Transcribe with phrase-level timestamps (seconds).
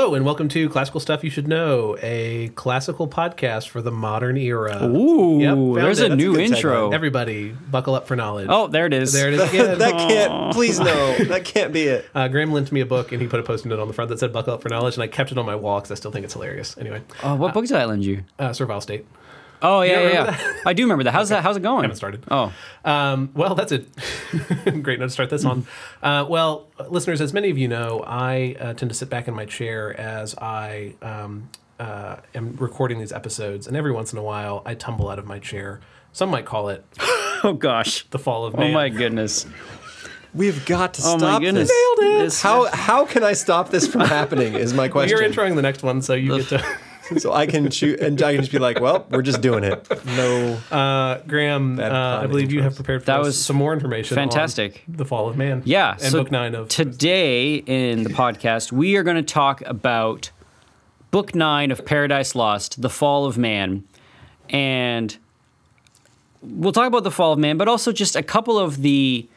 [0.00, 4.36] Hello, and welcome to Classical Stuff You Should Know, a classical podcast for the modern
[4.36, 4.80] era.
[4.84, 6.06] Ooh, Yep, there's it.
[6.06, 6.92] a That's new good intro.
[6.92, 8.46] Everybody, buckle up for knowledge.
[8.48, 9.12] oh, there it is.
[9.12, 9.78] there it is again.
[9.80, 10.52] that can't.
[10.54, 11.16] Please no.
[11.24, 12.08] That can't be it.
[12.14, 14.08] Uh, Graham lent me a book, and he put a post-it note on the front
[14.10, 15.96] that said "Buckle up for knowledge," and I kept it on my wall because I
[15.96, 16.78] still think it's hilarious.
[16.78, 18.22] Anyway, Oh, what book did I lend you?
[18.38, 19.04] uh, Servile State.
[19.62, 20.52] Oh yeah, yeah, yeah.
[20.66, 21.12] I do remember that.
[21.12, 21.42] How's that?
[21.42, 21.82] How's it going?
[21.82, 22.24] Haven't started.
[22.30, 22.52] Oh,
[22.84, 23.78] Um, well, that's a
[24.70, 25.66] great note to start this on.
[26.02, 29.34] Uh, well, listeners, as many of you know, I uh, tend to sit back in
[29.34, 31.48] my chair as I um,
[31.80, 35.26] uh, am recording these episodes, and every once in a while, I tumble out of
[35.26, 35.80] my chair.
[36.12, 36.84] Some might call it
[37.44, 38.04] oh gosh.
[38.10, 38.70] the fall of man.
[38.70, 39.46] Oh my goodness.
[40.34, 41.68] We've got to Oh stop my goodness.
[41.68, 41.98] this.
[41.98, 44.54] This- How how can I stop this from happening?
[44.54, 45.18] Is my Well, question.
[45.18, 46.76] You're introing the next one, so you get to.
[47.18, 49.86] so I can shoot and I can just be like, well, we're just doing it.
[50.04, 50.58] No.
[50.70, 53.72] Uh, Graham, uh, I pun believe you have prepared for That us was some more
[53.72, 54.18] information.
[54.18, 54.84] on fantastic.
[54.88, 55.62] the fall of man.
[55.64, 55.92] Yeah.
[55.92, 60.30] and so book nine of today in the podcast, we are going to talk about
[61.10, 63.84] book nine of Paradise Lost, The Fall of Man,
[64.50, 65.16] and
[66.42, 69.28] we'll talk about the fall of man, but also just a couple of the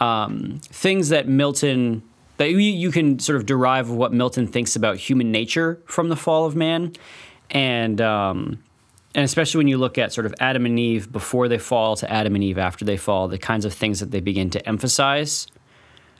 [0.00, 2.02] um, things that Milton
[2.40, 6.16] that you, you can sort of derive what Milton thinks about human nature from the
[6.16, 6.94] fall of man,
[7.50, 8.62] and um,
[9.14, 12.10] and especially when you look at sort of Adam and Eve before they fall to
[12.10, 15.48] Adam and Eve after they fall, the kinds of things that they begin to emphasize.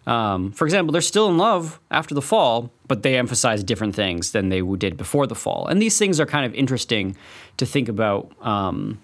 [0.06, 4.32] Um, for example, they're still in love after the fall, but they emphasize different things
[4.32, 5.68] than they did before the fall.
[5.68, 7.16] And these things are kind of interesting
[7.56, 8.30] to think about.
[8.46, 8.98] Um,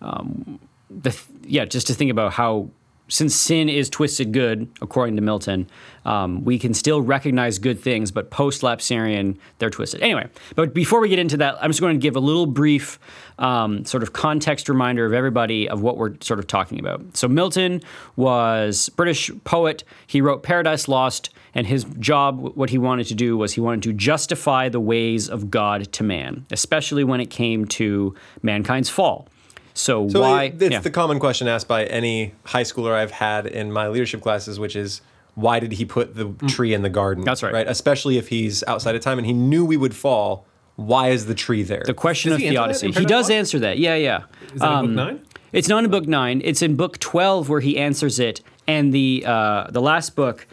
[0.00, 2.70] um, the th- yeah, just to think about how
[3.10, 5.68] since sin is twisted good, according to Milton,
[6.04, 10.00] um, we can still recognize good things, but post lapsarian, they're twisted.
[10.00, 12.98] Anyway, but before we get into that, I'm just going to give a little brief
[13.38, 17.16] um, sort of context reminder of everybody of what we're sort of talking about.
[17.16, 17.82] So Milton
[18.16, 19.84] was British poet.
[20.06, 23.82] He wrote Paradise Lost, and his job, what he wanted to do was he wanted
[23.82, 29.26] to justify the ways of God to man, especially when it came to mankind's fall.
[29.74, 30.44] So, So why?
[30.58, 30.80] it's yeah.
[30.80, 34.76] the common question asked by any high schooler I've had in my leadership classes, which
[34.76, 35.00] is
[35.34, 37.22] why did he put the tree in the garden?
[37.22, 37.26] Mm.
[37.26, 37.52] That's right.
[37.54, 37.68] Right.
[37.68, 40.44] Especially if he's outside of time and he knew we would fall.
[40.76, 41.82] Why is the tree there?
[41.84, 43.00] The question Does of he answer that theodicy.
[43.00, 43.30] He does Lost?
[43.32, 43.78] answer that.
[43.78, 44.22] Yeah, yeah.
[44.54, 45.20] Is that in Um, book nine?
[45.52, 46.40] It's not in book nine.
[46.44, 50.46] It's in book twelve where he answers it, and the uh, the last book.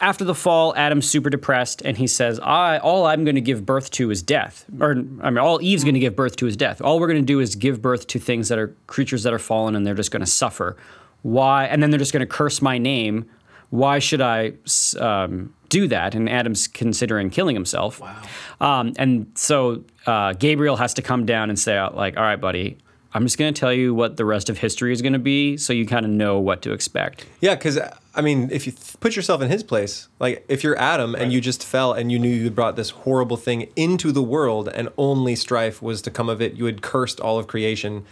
[0.00, 3.64] After the fall, Adam's super depressed, and he says, "I all I'm going to give
[3.64, 6.56] birth to is death, or I mean, all Eve's going to give birth to is
[6.56, 6.82] death.
[6.82, 9.38] All we're going to do is give birth to things that are creatures that are
[9.38, 10.76] fallen, and they're just going to suffer.
[11.22, 11.66] Why?
[11.66, 13.30] And then they're just going to curse my name.
[13.70, 14.54] Why should I
[14.98, 18.00] um, do that?" And Adam's considering killing himself.
[18.00, 18.22] Wow.
[18.60, 22.78] Um, and so uh, Gabriel has to come down and say, like, all right, buddy,
[23.14, 25.56] I'm just going to tell you what the rest of history is going to be
[25.56, 27.26] so you kind of know what to expect.
[27.40, 27.78] Yeah, because
[28.16, 31.32] I mean, if you th- put yourself in his place, like if you're Adam and
[31.32, 34.68] you just fell and you knew you had brought this horrible thing into the world
[34.68, 38.04] and only strife was to come of it, you had cursed all of creation.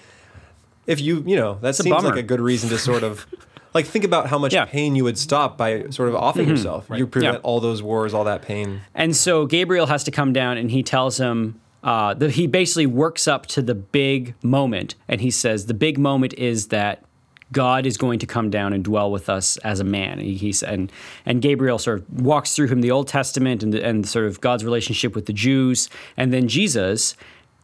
[0.86, 2.08] If you, you know, that a seems bummer.
[2.10, 3.26] like a good reason to sort of.
[3.74, 4.64] Like think about how much Yeah.
[4.64, 4.70] Mm-hmm.
[4.70, 6.88] pain you would stop by sort of offing yourself.
[6.94, 7.41] You prevent Yeah.
[7.42, 8.82] all those wars, all that pain.
[8.94, 12.84] And so Gabriel has to come down and he tells him, uh, that he basically
[12.84, 14.94] works up to the big moment.
[15.08, 17.02] And he says, the big moment is that
[17.52, 20.18] God is going to come down and dwell with us as a man.
[20.18, 20.90] He, he's, and,
[21.24, 24.40] and Gabriel sort of walks through him the Old Testament and, the, and sort of
[24.40, 25.88] God's relationship with the Jews.
[26.16, 27.16] And then Jesus,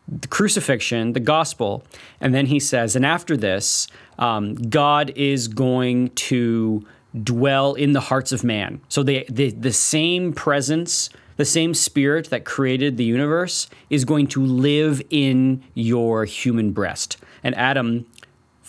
[0.06, 1.84] the crucifixion, the gospel.
[2.21, 3.88] And then he says, and after this,
[4.19, 6.87] um, God is going to
[7.22, 8.81] dwell in the hearts of man.
[8.88, 14.27] So the, the, the same presence, the same spirit that created the universe is going
[14.28, 17.16] to live in your human breast.
[17.43, 18.06] And Adam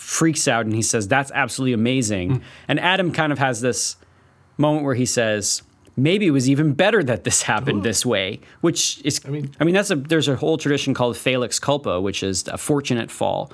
[0.10, 2.42] freaks out and he says, That's absolutely amazing.
[2.68, 3.96] And Adam kind of has this
[4.58, 5.62] moment where he says,
[5.96, 9.76] Maybe it was even better that this happened this way, which is, I mean- mean,
[9.76, 13.52] that's a, there's a whole tradition called Felix Culpa, which is a fortunate fall.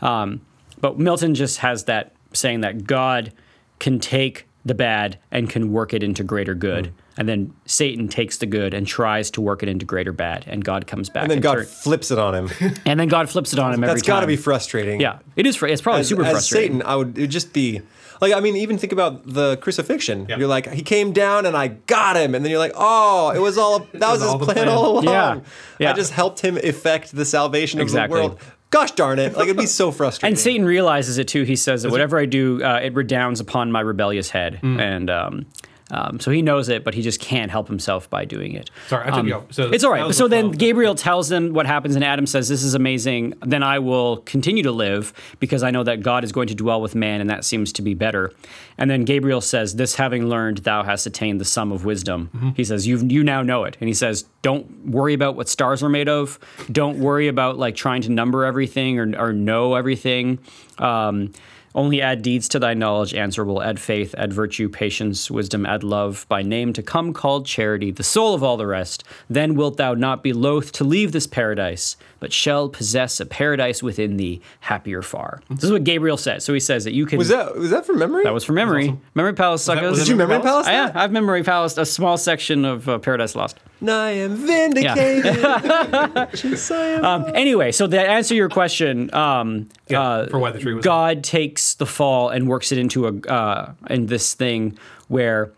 [0.00, 0.40] Um,
[0.80, 3.32] but Milton just has that saying that God
[3.80, 6.92] can take the bad and can work it into greater good.
[7.18, 10.64] And then Satan takes the good and tries to work it into greater bad, and
[10.64, 11.24] God comes back.
[11.24, 12.74] And then God turn- flips it on him.
[12.86, 14.16] and then God flips it on him every That's time.
[14.16, 15.00] got to be frustrating.
[15.00, 15.56] Yeah, it is.
[15.56, 16.78] Fr- it's probably as, super as frustrating.
[16.78, 17.82] Satan, I would it would just be
[18.20, 20.26] like I mean, even think about the crucifixion.
[20.28, 20.38] Yeah.
[20.38, 23.40] You're like, he came down and I got him, and then you're like, oh, it
[23.40, 24.68] was all that was, was all his plan, plan.
[24.68, 25.04] all along.
[25.04, 25.40] Yeah.
[25.80, 25.90] Yeah.
[25.90, 28.40] I just helped him effect the salvation of the world.
[28.70, 29.34] Gosh darn it!
[29.34, 30.34] Like it'd be so frustrating.
[30.34, 31.42] And Satan realizes it too.
[31.44, 34.60] He says that whatever I do, uh, it redounds upon my rebellious head.
[34.62, 34.78] Mm.
[34.78, 35.46] And um,
[35.90, 38.70] Um, so he knows it, but he just can't help himself by doing it.
[38.88, 39.52] Sorry, I took you off.
[39.52, 40.14] So it's all right.
[40.14, 40.58] So then problem.
[40.58, 43.34] Gabriel tells them what happens, and Adam says, This is amazing.
[43.44, 46.80] Then I will continue to live because I know that God is going to dwell
[46.80, 48.32] with man, and that seems to be better.
[48.76, 52.30] And then Gabriel says, This having learned, thou hast attained the sum of wisdom.
[52.34, 52.50] Mm-hmm.
[52.50, 53.76] He says, you you now know it.
[53.80, 56.38] And he says, Don't worry about what stars are made of.
[56.70, 60.38] Don't worry about like trying to number everything or, or know everything.
[60.78, 61.32] Um,
[61.74, 66.26] only add deeds to thy knowledge, answerable, add faith, add virtue, patience, wisdom, add love,
[66.28, 69.04] by name to come called charity, the soul of all the rest.
[69.28, 73.82] Then wilt thou not be loath to leave this paradise, but shall possess a paradise
[73.82, 75.40] within thee, happier far.
[75.50, 76.44] This is what Gabriel says.
[76.44, 77.18] So he says that you can.
[77.18, 78.24] Was that was that from memory?
[78.24, 78.96] That was from memory.
[79.14, 79.90] Memory Palace that- suckers.
[79.90, 80.66] was Did you memory palace?
[80.68, 80.92] Ah, yeah.
[80.94, 83.58] I've memory palace a small section of uh, Paradise Lost.
[83.86, 85.36] I am vindicated.
[85.36, 87.04] Yes, I am.
[87.04, 90.84] Um, anyway, so to answer your question, um, Yeah, uh, for why the tree was
[90.84, 94.76] God takes the fall and works it into a uh, in this thing
[95.08, 95.52] where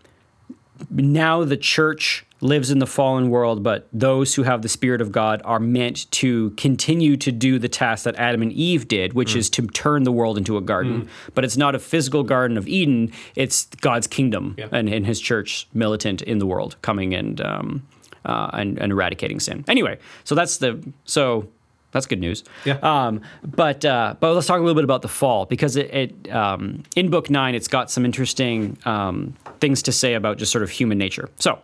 [0.91, 5.13] now the church lives in the fallen world, but those who have the Spirit of
[5.13, 9.37] God are meant to continue to do the task that Adam and Eve did, which
[9.37, 11.07] is to turn the world into a garden.
[11.35, 14.69] But it's not a physical Garden of Eden, it's God's kingdom Yeah.
[14.73, 17.83] and, and his church militant in the world, coming and, um,
[18.25, 19.65] uh, and, and eradicating sin.
[19.69, 21.49] Anyway, so that's the, so
[21.93, 22.45] that's good news.
[22.65, 22.79] Yeah.
[22.83, 26.33] Um, but uh, but let's talk a little bit about the fall because it, it
[26.33, 30.63] um, in book nine it's got some interesting um, things to say about just sort
[30.63, 31.29] of human nature.
[31.39, 31.59] So,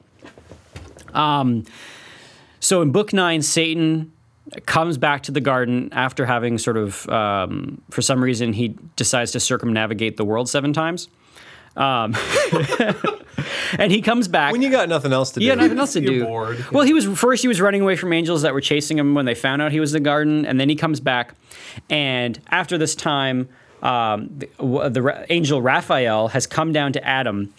[1.15, 1.65] um,
[2.61, 4.13] so in book nine, Satan
[4.67, 9.33] comes back to the garden after having sort of um, for some reason he decides
[9.33, 11.09] to circumnavigate the world seven times.
[11.77, 12.15] Um,
[13.79, 14.53] and he comes back.
[14.53, 15.47] when you got nothing else to do.
[15.47, 16.25] yeah, nothing else to do.
[16.25, 16.65] bored.
[16.73, 17.43] Well, he was first.
[17.43, 19.81] He was running away from angels that were chasing him when they found out he
[19.81, 21.35] was in the garden, and then he comes back,
[21.91, 23.49] and after this time,
[23.83, 27.53] um, the, the ra- angel Raphael has come down to Adam,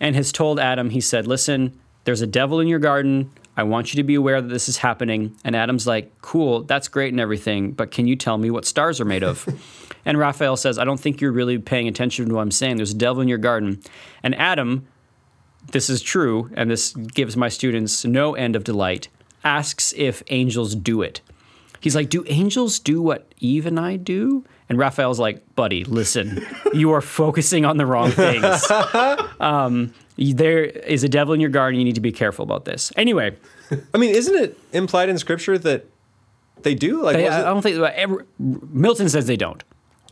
[0.00, 0.90] and has told Adam.
[0.90, 3.30] He said, "Listen, there's a devil in your garden.
[3.56, 6.88] I want you to be aware that this is happening." And Adam's like, "Cool, that's
[6.88, 9.48] great and everything, but can you tell me what stars are made of?"
[10.04, 12.76] and Raphael says, "I don't think you're really paying attention to what I'm saying.
[12.76, 13.80] There's a devil in your garden,"
[14.22, 14.86] and Adam
[15.70, 19.08] this is true, and this gives my students no end of delight,
[19.44, 21.20] asks if angels do it.
[21.80, 24.44] He's like, Do angels do what Eve and I do?
[24.68, 28.70] And Raphael's like, Buddy, listen, you are focusing on the wrong things.
[29.40, 31.78] um, there is a devil in your garden.
[31.78, 32.92] You need to be careful about this.
[32.96, 33.36] Anyway,
[33.94, 35.86] I mean, isn't it implied in scripture that
[36.62, 37.02] they do?
[37.02, 39.62] Like, I, I don't think ever, Milton says they don't.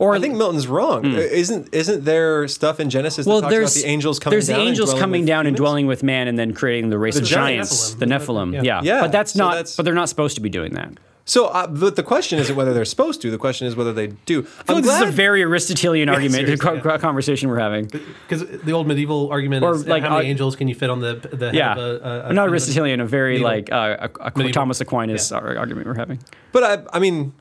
[0.01, 1.05] Or I think Milton's wrong.
[1.05, 4.47] Isn't isn't there stuff in Genesis well, that talks there's about the angels coming there's
[4.47, 4.55] down?
[4.55, 6.97] the and angels dwelling coming with down and dwelling with man, and then creating the
[6.97, 7.93] race The of giants.
[7.93, 8.53] giants, the Nephilim.
[8.53, 8.61] Yeah.
[8.63, 8.81] Yeah.
[8.83, 9.51] Yeah, but that's so not.
[9.51, 10.93] that's- but they're not supposed to be doing that.
[11.23, 13.29] So, uh, but the question isn't whether they're supposed to.
[13.29, 14.39] The question is whether they do.
[14.39, 16.97] I feel like this is a very Aristotelian argument, seriously, co- yeah.
[16.97, 17.85] conversation we're having.
[17.85, 20.89] Because the old medieval argument Or is like, how many uh, angels can you fit
[20.89, 23.71] on the the head Yeah, of a, a, a not Aristotelian, a very medieval- like
[23.71, 25.37] uh, a, a Thomas Aquinas yeah.
[25.37, 26.17] argument we're having.
[26.51, 27.33] But I, I mean,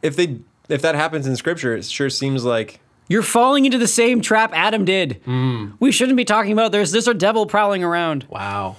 [0.00, 0.38] if they
[0.68, 4.52] if that happens in scripture, it sure seems like You're falling into the same trap
[4.54, 5.20] Adam did.
[5.24, 5.72] Hmm.
[5.80, 8.26] We shouldn't be talking about there's there's a devil prowling around.
[8.30, 8.76] Wow.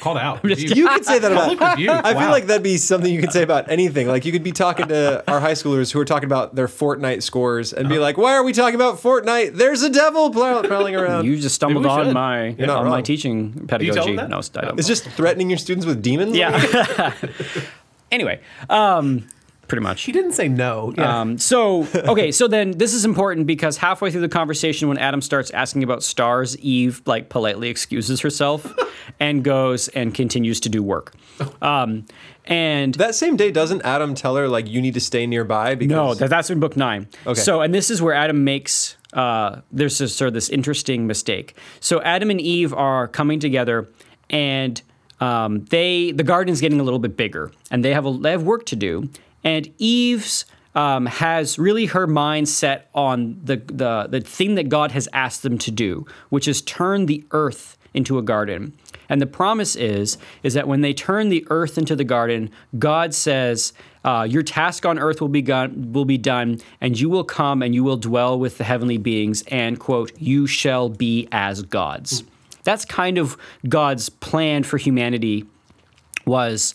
[0.00, 0.44] Called out.
[0.46, 1.48] just you could say that about.
[1.48, 1.90] Public rebuke.
[2.04, 2.30] I feel Wow.
[2.30, 4.06] like that'd be something you could say about anything.
[4.06, 7.22] Like you could be talking to our high schoolers who are talking about their Fortnite
[7.22, 7.94] scores and Uh-huh.
[7.94, 9.54] be like, "Why are we talking about Fortnite?
[9.56, 12.14] There's a devil prowl- prowling around." You just stumbled on should.
[12.14, 14.14] my You're not on my teaching pedagogy.
[14.16, 14.28] tell?
[14.28, 14.78] No, I don't.
[14.78, 16.36] it's just threatening your students with demons.
[16.36, 17.12] yeah.
[18.12, 19.26] anyway, um,
[19.68, 20.02] pretty much.
[20.02, 20.92] He didn't say no.
[20.96, 21.20] Yeah.
[21.20, 25.20] Um, so okay, so then this is important because halfway through the conversation, when Adam
[25.20, 28.72] starts asking about stars, Eve like politely excuses herself
[29.20, 31.14] and goes and continues to do work.
[31.62, 32.06] Um,
[32.46, 35.74] and That same day, doesn't Adam tell her like you need to stay nearby?
[35.74, 37.08] Because no, that, that's in book nine.
[37.26, 37.40] Okay.
[37.40, 41.56] So, and this is where Adam makes uh, there's this, sort of this interesting mistake.
[41.80, 43.88] So, Adam and Eve are coming together,
[44.30, 44.80] and
[45.20, 48.44] um, they the garden's getting a little bit bigger, and they have a they have
[48.44, 49.08] work to do.
[49.46, 54.90] And Eve's um, has really her mind set on the, the the thing that God
[54.90, 58.76] has asked them to do, which is turn the earth into a garden.
[59.08, 63.14] And the promise is is that when they turn the earth into the garden, God
[63.14, 63.72] says,
[64.04, 67.62] uh, "Your task on earth will be done, will be done, and you will come
[67.62, 72.24] and you will dwell with the heavenly beings." And quote, "You shall be as gods."
[72.64, 73.38] That's kind of
[73.68, 75.44] God's plan for humanity.
[76.26, 76.74] Was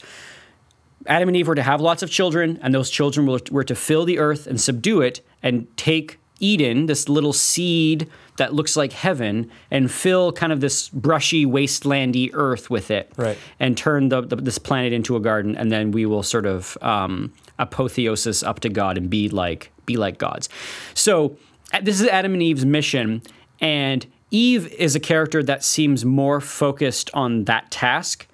[1.08, 3.75] Adam and Eve were to have lots of children, and those children were, were to
[3.75, 8.93] fill the earth and subdue it and take Eden, this little seed that looks like
[8.93, 13.38] heaven, and fill kind of this brushy, wastelandy earth with it, Right.
[13.60, 16.77] and turn the, the, this planet into a garden, and then we will sort of
[16.81, 20.50] um, apotheosis up to God and be like be like gods.
[20.96, 21.38] So
[21.74, 23.22] uh, this is Adam and Eve's mission,
[23.60, 28.25] and Eve is a character that seems more focused on that task,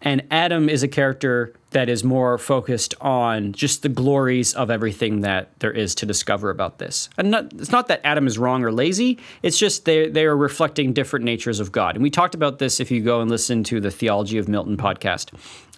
[0.00, 5.20] and Adam is a character that is more focused on just the glories of everything
[5.20, 7.08] that there is to discover about this.
[7.16, 10.36] And not, it's not that Adam is wrong or lazy, it's just they, they are
[10.36, 11.94] reflecting different natures of God.
[11.94, 14.76] And we talked about this if you go and listen to the Theology of Milton
[14.76, 15.30] podcast.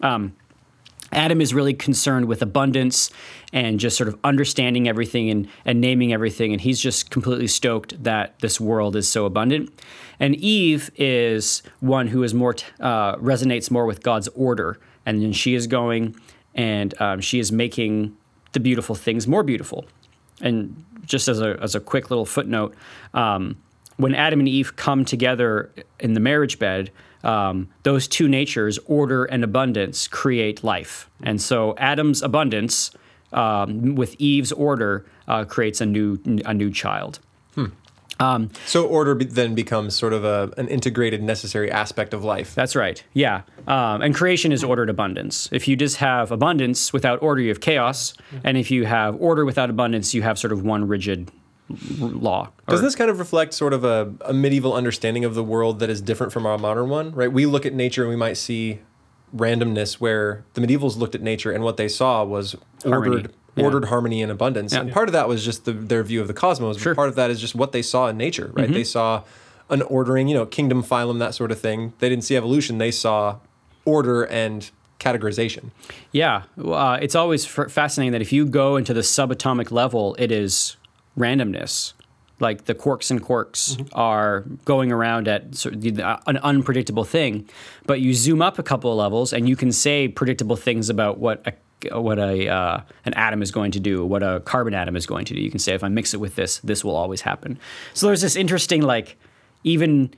[0.03, 0.35] Um,
[1.13, 3.11] Adam is really concerned with abundance
[3.53, 6.53] and just sort of understanding everything and, and naming everything.
[6.53, 9.79] And he's just completely stoked that this world is so abundant.
[10.19, 14.79] And Eve is one who is more t- uh, resonates more with God's order.
[15.07, 16.17] And then she is going
[16.55, 18.17] and um, she is making
[18.53, 19.87] the beautiful things more beautiful.
[20.41, 22.75] And just as a, as a quick little footnote,
[23.15, 23.57] um,
[23.97, 26.91] when Adam and Eve come together in the marriage bed,
[27.25, 31.09] um, those two natures, order and abundance, create life.
[31.23, 32.91] And so Adam's abundance
[33.33, 37.21] um, with Eve's order uh, creates a new a new child.
[38.67, 42.55] So order be- then becomes sort of a, an integrated, necessary aspect of life.
[42.55, 43.03] That's right.
[43.13, 43.43] Yeah.
[43.67, 45.49] Um, and creation is ordered abundance.
[45.53, 48.15] If you just have abundance without order, you have chaos.
[48.45, 51.31] And if you have order without abundance, you have sort of one rigid
[51.99, 52.51] law.
[52.69, 55.91] Doesn't this kind of reflect sort of a, a medieval understanding of the world that
[55.91, 57.33] is different from our modern one, right?
[57.33, 58.81] We look at nature and we might see
[59.35, 63.27] randomness where the medievals looked at nature and what they saw was Harmony.
[63.57, 63.89] Ordered Yeah.
[63.91, 64.73] harmony and abundance.
[64.73, 64.81] Yeah.
[64.81, 66.95] And part of that was just the, their view of the cosmos, Sure.
[66.95, 68.65] but part of that is just what they saw in nature, right?
[68.67, 68.75] Mm-hmm.
[68.75, 69.23] They saw
[69.71, 71.93] an ordering, you know, kingdom, phylum, that sort of thing.
[71.99, 73.37] They didn't see evolution, they saw
[73.85, 75.71] order and categorization.
[76.13, 80.31] Yeah, uh, it's always f- fascinating that if you go into the subatomic level, it
[80.31, 80.77] is
[81.19, 81.93] randomness.
[82.41, 87.05] Like the quarks and quarks are going around at sort of the- uh, an unpredictable
[87.05, 87.49] thing,
[87.87, 91.19] but you zoom up a couple of levels and you can say predictable things about
[91.19, 91.53] what a
[91.91, 95.25] what a uh, an atom is going to do, what a carbon atom is going
[95.27, 95.41] to do.
[95.41, 97.59] You can say if I mix it with this, this will always happen.
[97.95, 99.17] So there's this interesting like
[99.65, 100.13] even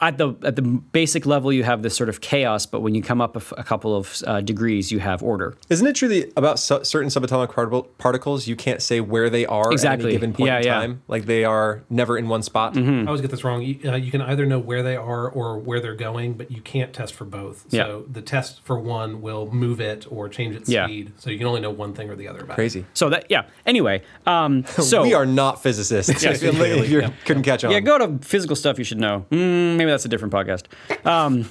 [0.00, 3.02] at the at the basic level you have this sort of chaos, but when you
[3.02, 5.56] come up a, f- a couple of uh, degrees, you have order.
[5.68, 9.44] Isn't it true that about su- certain subatomic particle- particles, you can't say where they
[9.46, 10.04] are exactly.
[10.06, 10.72] at any given point Yeah, in yeah.
[10.74, 10.80] Mm-hmm.
[10.92, 11.02] time?
[11.08, 12.76] Like they are never in one spot.
[12.76, 13.62] I always get this wrong.
[13.62, 16.60] You, uh, you can either know where they are or where they're going, but you
[16.62, 17.66] can't test for both.
[17.70, 17.84] Yeah.
[17.86, 20.86] So the test for one will move it or change its Yeah.
[20.86, 21.12] speed.
[21.18, 22.56] So you can only know one thing or the other about it.
[22.56, 22.84] Crazy.
[22.94, 23.44] So that yeah.
[23.66, 26.14] Anyway, um, so we are not physicists.
[26.24, 27.10] Yes, if you yeah.
[27.26, 27.70] couldn't catch on.
[27.70, 27.80] yeah.
[27.80, 29.26] Go to physical stuff you should know.
[29.30, 30.64] Mm, maybe that's a different podcast.
[31.06, 31.48] Um,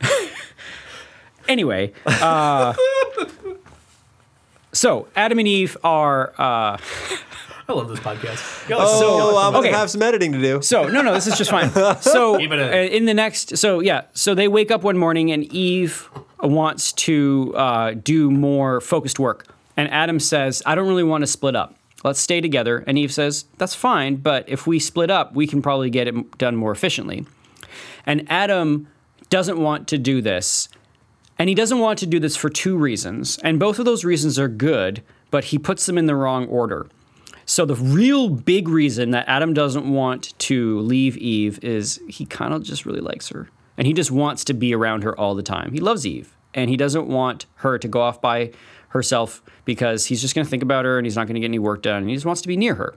[1.48, 2.74] anyway, uh,
[4.72, 6.32] so Adam and Eve are.
[6.38, 6.78] Uh,
[7.66, 8.70] I love this podcast.
[8.74, 9.70] oh, So- I'm gonna okay.
[9.76, 10.60] have some editing to do.
[10.62, 11.70] So no, no, this is just fine.
[12.02, 12.68] So Keep it in.
[12.72, 16.10] uh, in the next, so yeah, so they wake up one morning and Eve
[16.42, 21.26] wants to uh, do more focused work, and Adam says, "I don't really want to
[21.26, 21.74] split up.
[22.04, 25.62] Let's stay together." And Eve says, "That's fine, but if we split up, we can
[25.62, 27.24] probably get it done more efficiently."
[28.06, 28.88] And Adam
[29.30, 30.68] doesn't want to do this.
[31.38, 33.38] And he doesn't want to do this for two reasons.
[33.38, 36.86] And both of those reasons are good, but he puts them in the wrong order.
[37.46, 42.54] So the real big reason that Adam doesn't want to leave Eve is he kind
[42.54, 43.48] of just really likes her.
[43.76, 45.72] And he just wants to be around her all the time.
[45.72, 46.36] He loves Eve.
[46.54, 48.52] And he doesn't want her to go off by
[48.90, 51.46] herself because he's just going to think about her and he's not going to get
[51.46, 52.02] any work done.
[52.02, 52.94] And he just wants to be near her,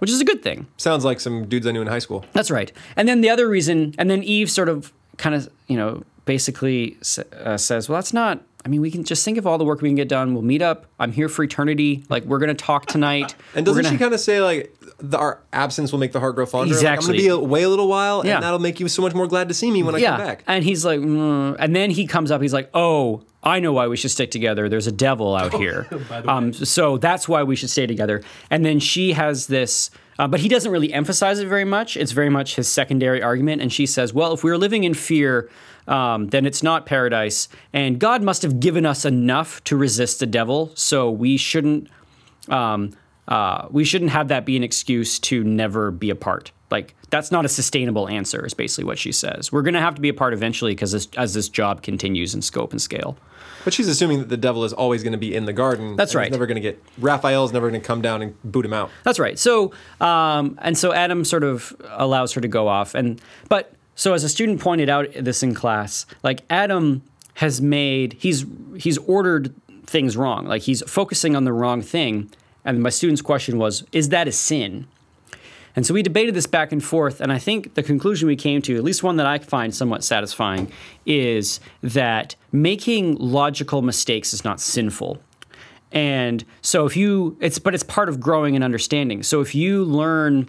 [0.00, 0.66] which is a good thing.
[0.76, 2.24] Sounds like some dudes I knew in high school.
[2.32, 2.72] That's right.
[2.96, 6.96] And then the other reason, and then Eve sort of kind of, you know, basically
[7.44, 9.80] uh, says, well, that's not, I mean, we can just think of all the work
[9.80, 10.34] we can get done.
[10.34, 10.86] We'll meet up.
[10.98, 12.04] I'm here for eternity.
[12.08, 13.34] Like, we're going to talk tonight.
[13.54, 16.34] And doesn't gonna- she kind of say like the, our absence will make the heart
[16.36, 16.74] grow fonder?
[16.74, 18.36] Like, I'm gonna be away a little while, Yeah.
[18.36, 20.16] and that'll make you so much more glad to see me when I yeah.
[20.16, 20.44] come back.
[20.46, 21.56] And he's like, mm.
[21.58, 22.42] and then he comes up.
[22.42, 24.68] He's like, oh, I know why we should stick together.
[24.68, 25.86] There's a devil out here.
[26.26, 28.22] Um, so that's why we should stay together.
[28.50, 31.96] And then she has this, uh, but he doesn't really emphasize it very much.
[31.96, 33.62] It's very much his secondary argument.
[33.62, 35.48] And she says, well, if we were living in fear,
[35.88, 37.48] um, then it's not paradise.
[37.72, 40.72] And God must have given us enough to resist the devil.
[40.74, 41.88] So we shouldn't.
[42.48, 42.96] Um,
[43.28, 46.50] uh, we shouldn't have that be an excuse to never be apart.
[46.70, 48.44] Like that's not a sustainable answer.
[48.44, 49.52] Is basically what she says.
[49.52, 52.72] We're going to have to be apart eventually because as this job continues in scope
[52.72, 53.16] and scale.
[53.64, 55.96] But she's assuming that the devil is always going to be in the garden.
[55.96, 56.26] That's right.
[56.26, 58.90] He's never going to get Raphael's never going to come down and boot him out.
[59.04, 59.38] That's right.
[59.38, 64.14] So, um, and so Adam sort of allows her to go off, and but so
[64.14, 67.02] as a student pointed out this in class, like Adam
[67.34, 70.46] has made he's he's ordered things wrong.
[70.46, 72.30] Like he's focusing on the wrong thing,
[72.64, 74.86] and my student's question was, is that a sin?
[75.76, 78.60] And so we debated this back and forth, and I think the conclusion we came
[78.62, 80.70] to, at least one that I find somewhat satisfying,
[81.06, 85.22] is that making logical mistakes is not sinful.
[85.92, 89.22] And so if you, it's but it's part of growing and understanding.
[89.22, 90.48] So if you learn,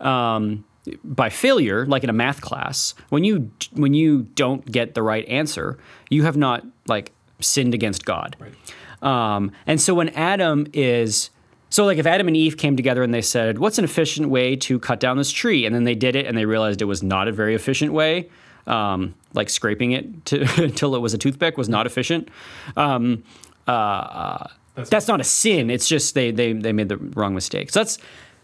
[0.00, 0.64] um,
[1.04, 5.26] by failure, like in a math class, when you when you don't get the right
[5.28, 5.78] answer,
[6.10, 8.36] you have not like sinned against God.
[8.38, 8.54] Right.
[9.02, 11.30] Um, and so when Adam is
[11.70, 14.56] so like if Adam and Eve came together and they said, "What's an efficient way
[14.56, 17.02] to cut down this tree?" and then they did it and they realized it was
[17.02, 18.28] not a very efficient way.
[18.66, 22.28] Um, like scraping it to, until it was a toothpick was not efficient.
[22.76, 23.24] Um,
[23.66, 25.70] uh, uh, That's- that's, not a sin.
[25.70, 27.70] It's just they they they made the wrong mistake.
[27.70, 27.98] So that's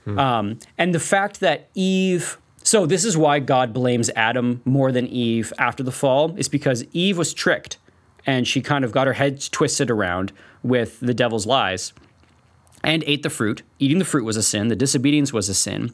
[0.06, 2.38] um, and the fact that Eve.
[2.66, 6.82] So this is why God blames Adam more than Eve after the fall is because
[6.94, 7.76] Eve was tricked
[8.24, 11.92] and she kind of got her head twisted around with the devil's lies
[12.84, 13.62] and ate the fruit.
[13.78, 14.68] Eating the fruit was a sin.
[14.68, 15.92] The disobedience was a sin.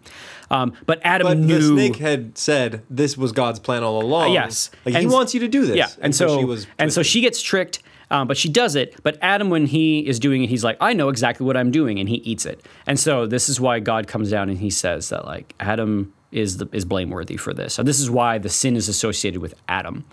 [0.51, 1.59] Um, but Adam But knew.
[1.59, 4.33] the snake had said this was God's plan all along.
[4.33, 4.71] yes.
[4.85, 5.77] like he And- wants you to do this.
[5.77, 6.67] Yeah, and, so, she was.
[6.79, 8.97] and so she gets tricked, um, but she does it.
[9.05, 12.01] But Adam, when he is doing it, he's like, "I know exactly what I'm doing,"
[12.01, 12.67] and he eats it.
[12.87, 16.57] And so this is why God comes down and he says that like Adam is
[16.57, 17.73] the, is blameworthy for this.
[17.75, 20.05] So this is why the sin is associated with Adam.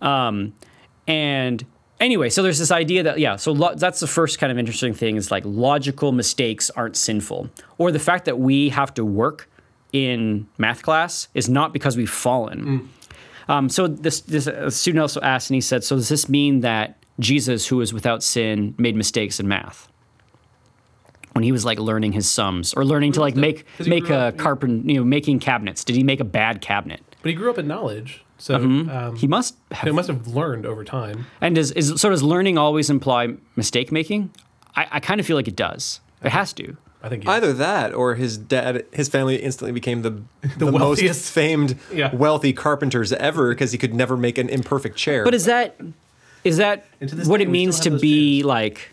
[0.00, 0.54] Um,
[1.06, 1.64] and
[2.00, 4.94] anyway, so there's this idea that yeah, so lo- that's the first kind of interesting
[4.94, 9.48] thing is like logical mistakes aren't sinful, or the fact that we have to work
[9.92, 12.88] in math class is not because we've fallen.
[13.48, 16.60] Um, so this, this a student also asked, and he said, "So does this mean
[16.60, 19.88] that Jesus, who was without sin, made mistakes in math
[21.32, 24.36] when he was like learning his sums or learning to like make make a up-
[24.36, 25.84] carpent, you know, making cabinets?
[25.84, 27.00] Did he make a bad cabinet?
[27.22, 29.16] But he grew up in knowledge, so um, Mm-hmm.
[29.16, 29.94] He must he have.
[29.94, 31.26] must have learned over time.
[31.40, 34.30] And does is so does learning always imply mistake making?
[34.74, 36.00] I, I kind of feel like it does.
[36.22, 36.76] It has to.
[37.02, 37.30] I think yes.
[37.30, 40.10] Either that, or his dad, his family instantly became the
[40.58, 41.30] the, most wealthiest.
[41.32, 42.12] famed, Yeah.
[42.14, 45.22] wealthy carpenters ever because he could never make an imperfect chair.
[45.24, 45.78] But is that
[46.42, 48.92] is that And to this what day, it means to have those be like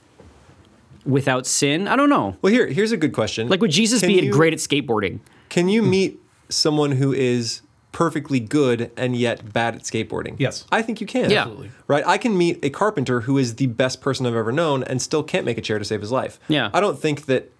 [1.06, 1.88] without sin?
[1.88, 2.38] I don't know.
[2.42, 3.48] well, here, here's a good question.
[3.50, 5.20] Like would Jesus Can be you- great at skateboarding?
[5.50, 6.20] Can you meet
[6.50, 7.62] someone who is
[7.94, 10.36] perfectly good and yet bad at skateboarding?
[10.38, 10.66] Yes.
[10.72, 11.30] I think you can.
[11.30, 11.44] Yeah.
[11.44, 11.72] Absolutely.
[11.88, 12.06] Right?
[12.06, 15.24] I can meet a carpenter who is the best person I've ever known and still
[15.24, 16.40] can't make a chair to save his life.
[16.50, 16.70] Yeah.
[16.74, 17.52] I don't think that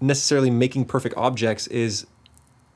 [0.00, 2.06] necessarily making perfect objects is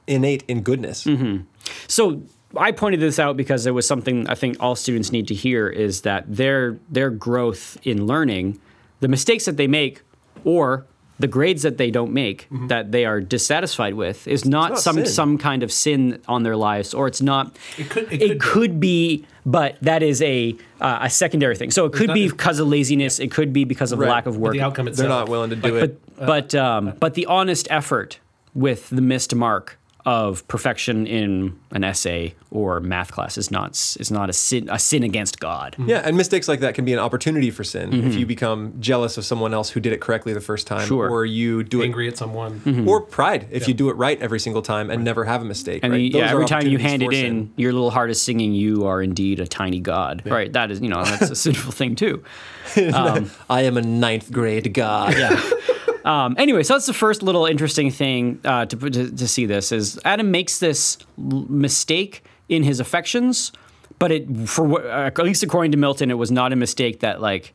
[0.06, 1.04] innate in goodness.
[1.04, 1.44] Mm-hmm.
[1.86, 2.22] So
[2.56, 5.68] I pointed this out because it was something I think all students need to hear
[5.68, 8.60] is that their their growth in learning,
[9.00, 10.02] the mistakes that they make,
[10.44, 10.86] or
[11.18, 14.96] the grades that they don't make that they are dissatisfied with is not, not some
[14.96, 15.06] sin.
[15.06, 17.54] some kind of sin on their lives, or it's not.
[17.78, 21.70] It could- it It, could could, be, but that is a uh, a secondary thing.
[21.70, 23.20] So it could not- be because of laziness.
[23.20, 24.10] It could be because of Right.
[24.10, 24.52] lack of But work.
[24.54, 25.08] the outcome itself.
[25.08, 26.00] They're not willing to do like, it.
[26.18, 28.18] but but um, but the honest effort
[28.54, 34.10] with the missed mark of perfection in an essay or math class is not is
[34.10, 35.72] not a sin a sin against God.
[35.72, 35.88] Mm-hmm.
[35.88, 38.18] Yeah, and mistakes like that can be an opportunity for sin if mm-hmm.
[38.18, 40.88] you become jealous of someone else who did it correctly the first time, Mm-hmm.
[40.88, 41.08] Sure.
[41.08, 42.60] or you do it, angry at someone.
[42.60, 42.88] Mm-hmm.
[42.88, 45.80] or pride if you do it right every single time and never have a mistake.
[45.82, 46.00] And right?
[46.02, 48.20] you- Those yeah, every time you hand it opportunities for in, your little heart is
[48.20, 50.52] singing, "You are indeed a tiny God." Right?
[50.52, 52.22] That is, you know, that's a sinful thing too.
[52.74, 52.94] sin.
[52.94, 55.14] Um, I am a ninth grade god.
[55.16, 55.40] Yeah.
[56.04, 59.46] Um, anyway, so that's the first little interesting thing uh, to, to to see.
[59.46, 63.52] This is Adam makes this mistake in his affections,
[63.98, 67.20] but it for uh, at least according to Milton, it was not a mistake that
[67.20, 67.54] like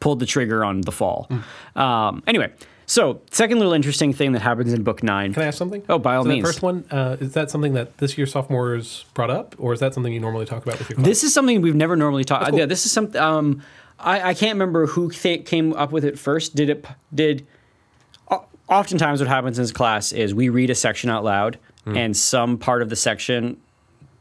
[0.00, 1.28] pulled the trigger on the fall.
[1.76, 2.52] Um, anyway,
[2.86, 5.32] so second little interesting thing that happens in book nine.
[5.32, 5.82] Can I ask something?
[5.88, 6.44] Oh, by all so means.
[6.44, 9.94] First one uh, is that something that this year sophomores brought up, or is that
[9.94, 11.06] something you normally talk about with your class?
[11.06, 12.50] This is something we've never normally talked.
[12.50, 12.58] cool.
[12.58, 13.20] Yeah, this is something.
[13.20, 13.62] Um,
[13.98, 16.54] I, I can't remember who th- came up with it first.
[16.56, 16.84] Did it?
[17.14, 17.46] Did
[18.68, 21.96] oftentimes what happens in this class is we read a section out loud, hmm.
[21.96, 23.58] and some part of the section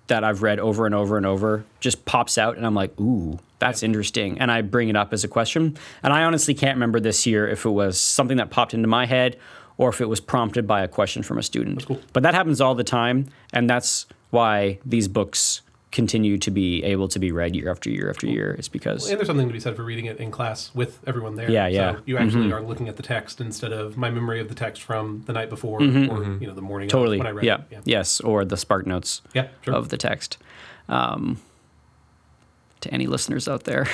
[0.07, 3.39] that I've read over and over and over just pops out, and I'm like, ooh.
[3.63, 4.39] That's interesting.
[4.39, 5.77] And I bring it up as a question.
[6.03, 9.05] And I honestly can't remember this year if it was something that popped into my
[9.05, 9.37] head
[9.77, 11.85] or if it was prompted by a question from a student.
[11.85, 12.01] cool.
[12.11, 13.29] But that happens all the time.
[13.53, 15.61] And that's why these books
[15.93, 19.17] continue to be able to be read year after year after year is because and
[19.19, 21.49] there's something to be said for reading it in class with everyone there.
[21.49, 21.91] Yeah, yeah.
[21.91, 21.97] Mm-hmm.
[21.99, 24.81] So you actually are looking at the text instead of my memory of the text
[24.81, 26.97] from the night before or you know the morning Mm-hmm.
[26.97, 27.55] totally when I read yeah.
[27.55, 27.61] it.
[27.71, 27.79] Yeah.
[27.85, 29.75] yes or the spark notes Yeah, sure.
[29.75, 30.37] of the text
[30.89, 31.39] um,
[32.81, 33.87] to any listeners out there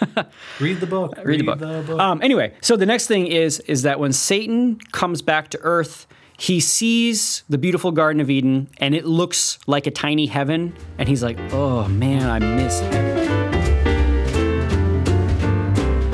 [0.60, 1.14] Read the book.
[1.24, 1.98] read the book.
[2.00, 6.06] Um, anyway, so the next thing is is that when Satan comes back to Earth,
[6.38, 11.08] he sees the beautiful Garden of Eden, and it looks like a tiny heaven, and
[11.08, 13.16] he's like, "Oh man, I miss heaven."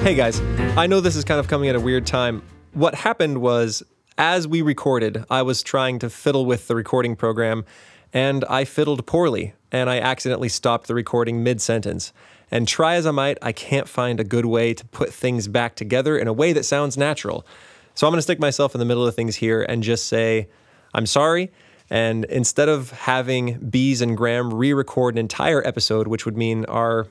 [0.01, 0.41] Hey guys,
[0.77, 2.43] I know this is kind of coming at a weird time.
[2.73, 3.83] What happened was,
[4.17, 7.65] as we recorded, I was trying to fiddle with the recording program,
[8.13, 12.13] and I fiddled poorly, and I accidentally stopped the recording mid sentence.
[12.51, 15.75] And try as I might, I can't find a good way to put things back
[15.75, 17.47] together in a way that sounds natural.
[17.95, 20.49] So I'm going to stick myself in the middle of things here and just say,
[20.95, 21.53] I'm sorry.
[21.91, 26.65] And instead of having Bees and Graham re record an entire episode, which would mean
[26.67, 27.07] our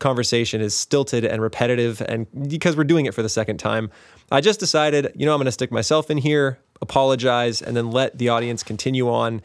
[0.00, 3.90] conversation is stilted and repetitive, and because we're doing it for the second time,
[4.32, 7.90] I just decided, you know, I'm going to stick myself in here, apologize, and then
[7.92, 9.40] let the audience continue on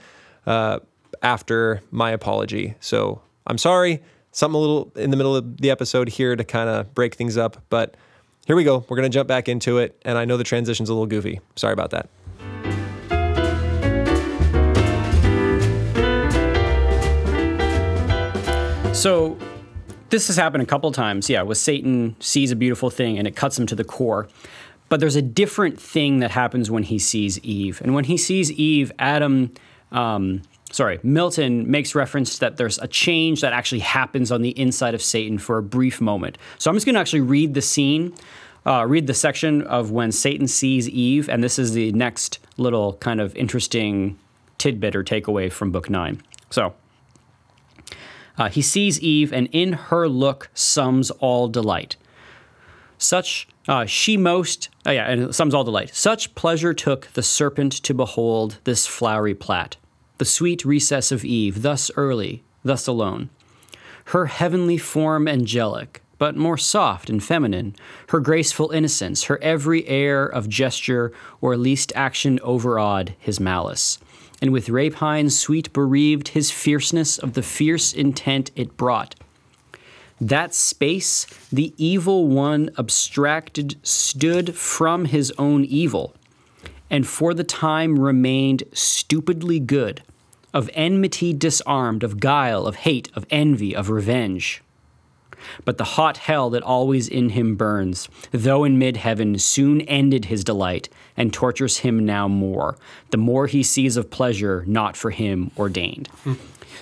[0.47, 0.79] uh,
[1.21, 2.75] after my apology.
[2.79, 6.69] So I'm sorry, something a little in the middle of the episode here to kind
[6.69, 7.95] of break things up, but
[8.49, 8.83] here we go.
[8.89, 11.39] We're going to jump back into it, and I know the transition's a little goofy.
[11.55, 12.09] Sorry about that.
[18.95, 19.37] So
[20.09, 21.29] this has happened a couple times.
[21.29, 24.27] Yeah, with Satan sees a beautiful thing and it cuts him to the core.
[24.89, 27.79] But there's a different thing that happens when he sees Eve.
[27.83, 29.53] And when he sees Eve, Adam,
[29.91, 34.93] um, sorry, Milton makes reference that there's a change that actually happens on the inside
[34.93, 36.37] of Satan for a brief moment.
[36.57, 38.13] So I'm just going to actually read the scene,
[38.65, 41.29] uh, read the section of when Satan sees Eve.
[41.29, 44.17] And this is the next little kind of interesting
[44.57, 46.21] tidbit or takeaway from book nine.
[46.49, 46.73] So.
[48.37, 51.97] Uh, he sees Eve, and in her look sums all delight.
[52.97, 55.93] Such uh, she most, oh yeah, and sums all delight.
[55.93, 59.75] Such pleasure took the serpent to behold this flowery plat,
[60.19, 63.29] the sweet recess of Eve, thus early, thus alone.
[64.05, 67.75] Her heavenly form angelic, but more soft and feminine,
[68.09, 73.97] her graceful innocence, her every air of gesture or least action overawed his malice
[74.41, 79.15] and with rapine sweet bereaved his fierceness of the fierce intent it brought.
[80.21, 86.13] That space the evil one abstracted stood from his own evil,
[86.89, 90.01] and for the time remained stupidly good,
[90.53, 94.61] of enmity disarmed, of guile, of hate, of envy, of revenge.
[95.65, 100.25] But the hot hell that always in him burns, though in mid heaven, soon ended
[100.25, 102.77] his delight, and tortures him now more,
[103.11, 106.07] the more he sees of pleasure not for him ordained.
[106.23, 106.33] Hmm.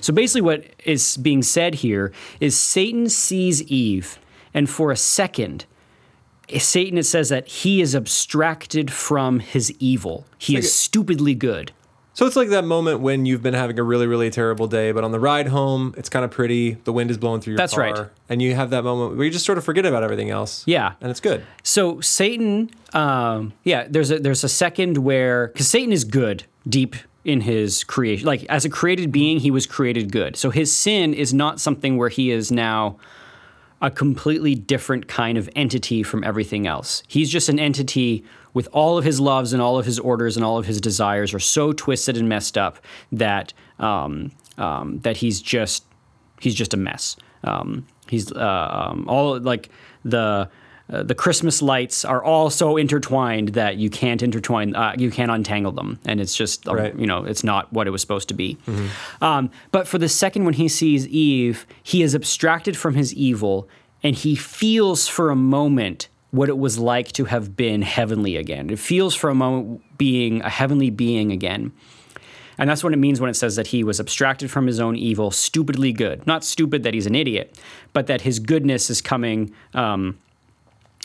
[0.02, 4.20] So basically, what is being said here is Satan sees Eve,
[4.54, 5.66] and for a second,
[6.58, 10.26] Satan, it says that he is abstracted from his evil.
[10.38, 11.74] He is stupidly good.
[12.18, 15.04] So it's like that moment when you've been having a really, really terrible day, but
[15.04, 16.72] on the ride home, it's kind of pretty.
[16.74, 17.94] The wind is blowing through your That's car.
[17.94, 18.10] right.
[18.28, 20.64] And you have that moment where you just sort of forget about everything else.
[20.66, 20.94] Yeah.
[21.00, 21.46] And it's good.
[21.62, 26.96] So Satan, um, yeah, there's a there's a second where because Satan is good deep
[27.24, 30.36] in his creation, like as a created being, he was created good.
[30.38, 32.98] So his sin is not something where he is now
[33.82, 37.04] a completely different kind of entity from everything else.
[37.08, 40.44] He's just an entity with all of his loves and all of his orders and
[40.44, 42.80] all of his desires are so twisted and messed up
[43.12, 45.84] that um, um, that he's just
[46.40, 47.16] he's just a mess.
[47.44, 49.70] Um, he's uh, um, all like
[50.04, 50.50] the
[50.90, 55.30] uh, the Christmas lights are all so intertwined that you can't intertwine, uh, you can't
[55.32, 56.98] untangle them, and it's just um, Right.
[56.98, 58.58] you know it's not what it was supposed to be.
[59.22, 63.68] Um, but for the second, when he sees Eve, he is abstracted from his evil,
[64.04, 68.70] and he feels for a moment what it was like to have been heavenly again.
[68.70, 71.72] It feels for a moment being a heavenly being again.
[72.60, 74.96] And that's what it means when it says that he was abstracted from his own
[74.96, 76.26] evil, stupidly good.
[76.26, 77.58] Not stupid that he's an idiot,
[77.94, 80.18] but that his goodness is coming um,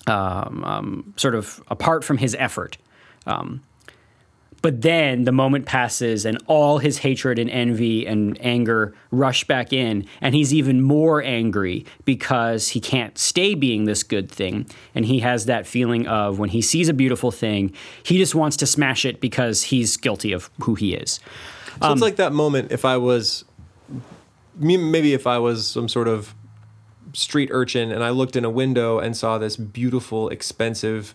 [0.07, 2.79] um, um, sort of apart from his effort.
[3.27, 3.63] Um,
[4.63, 9.73] but then the moment passes and all his hatred and envy and anger rush back
[9.73, 14.67] in, and he's even more angry because he can't stay being this good thing.
[14.95, 17.73] And he has that feeling of when he sees a beautiful thing,
[18.05, 21.19] he just wants to smash it because he's guilty of who he is.
[21.81, 23.45] So Um, it's like that moment if I was,
[24.57, 26.37] maybe if I was some sort of
[27.15, 31.15] street urchin and I looked in a window and saw this beautiful, expensive,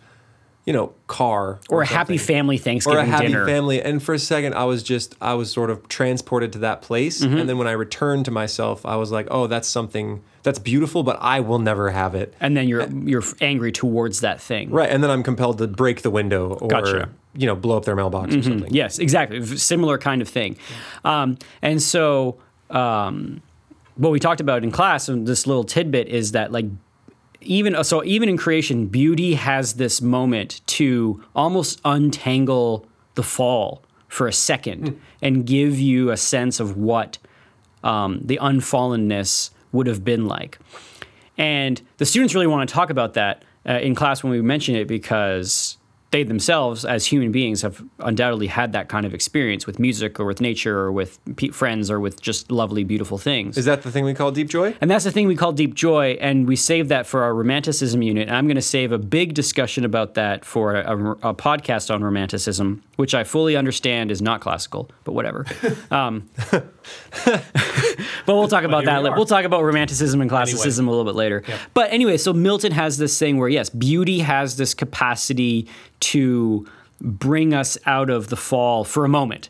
[0.66, 3.46] you know, car Or a happy family or Thanksgiving a happy dinner.
[3.46, 3.82] family.
[3.82, 7.24] And for a second, I was just, I was sort of transported to that place.
[7.24, 7.38] Mm-hmm.
[7.38, 11.04] And then when I returned to myself, I was like, oh, that's something that's beautiful,
[11.04, 12.34] but I will never have it.
[12.40, 14.70] and then you're you're angry towards that thing.
[14.70, 14.90] Right.
[14.90, 16.94] And then I'm compelled to break the window or, Gotcha.
[16.94, 17.40] Mm-hmm.
[17.42, 18.74] you know, blow up their mailbox or something.
[18.74, 19.40] Yes, exactly.
[19.40, 20.58] V- Similar kind of thing.
[21.06, 22.38] Um, and so,
[22.70, 23.42] um,
[23.98, 26.66] what we talked about in class, and this little tidbit is that like
[27.42, 34.28] even so, even in creation, beauty has this moment to almost untangle the fall for
[34.28, 37.18] a second and give you a sense of what
[37.84, 40.60] um, the unfallenness would have been like.
[41.38, 44.76] And the students really want to talk about that uh, in class when we mention
[44.76, 45.77] it because
[46.12, 50.26] they themselves, as human beings, have undoubtedly had that kind of experience with music or
[50.26, 53.58] with nature or with pe- friends or with just lovely, beautiful things.
[53.58, 54.76] Is that the thing we call deep joy?
[54.80, 58.02] And that's the thing we call deep joy, and we save that for our romanticism
[58.02, 58.28] unit.
[58.28, 61.94] And I'm going to save a big discussion about that for a, a, a podcast
[61.94, 65.46] on romanticism, which I fully understand is not classical, but whatever.
[65.92, 66.30] Um,
[67.26, 67.44] but
[68.28, 69.00] we'll talk about that.
[69.00, 69.16] we later.
[69.16, 71.44] We'll talk about romanticism and classicism a little bit later.
[71.74, 75.68] But anyway, so Milton has this thing where yes, beauty has this capacity
[76.00, 76.68] to
[77.00, 79.50] bring us out of the fall for a moment.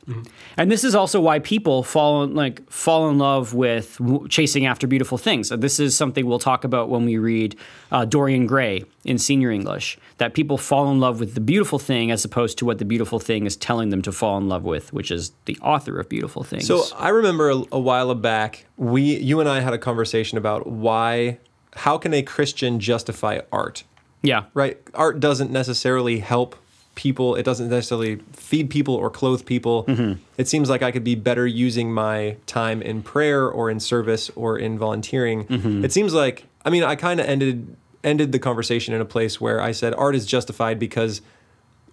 [0.58, 4.66] And this is also why people fall in, like fall in love with w- chasing
[4.66, 5.50] after beautiful things.
[5.50, 7.56] This is something we'll talk about when we read
[7.92, 9.98] uh, Dorian Gray in senior English.
[10.18, 13.20] That people fall in love with the beautiful thing as opposed to what the beautiful
[13.20, 16.44] thing is telling them to fall in love with, which is the author of beautiful
[16.44, 16.68] things.
[16.68, 20.68] So I remember a, a while back, we, you and I had a conversation about
[20.68, 21.38] why,
[21.76, 23.84] how can a Christian justify art?
[24.24, 24.78] yeah, Right?
[24.94, 26.56] Art doesn't necessarily help
[26.98, 27.36] people.
[27.36, 29.86] It doesn't necessarily feed people or clothe people.
[29.86, 30.20] Mm-hmm.
[30.38, 34.30] It seems like I could be better using my time in prayer or in service
[34.36, 35.46] or in volunteering.
[35.46, 35.86] Mm-hmm.
[35.86, 39.40] It seems like I mean I kind of ended ended the conversation in a place
[39.40, 41.22] where I said art is justified because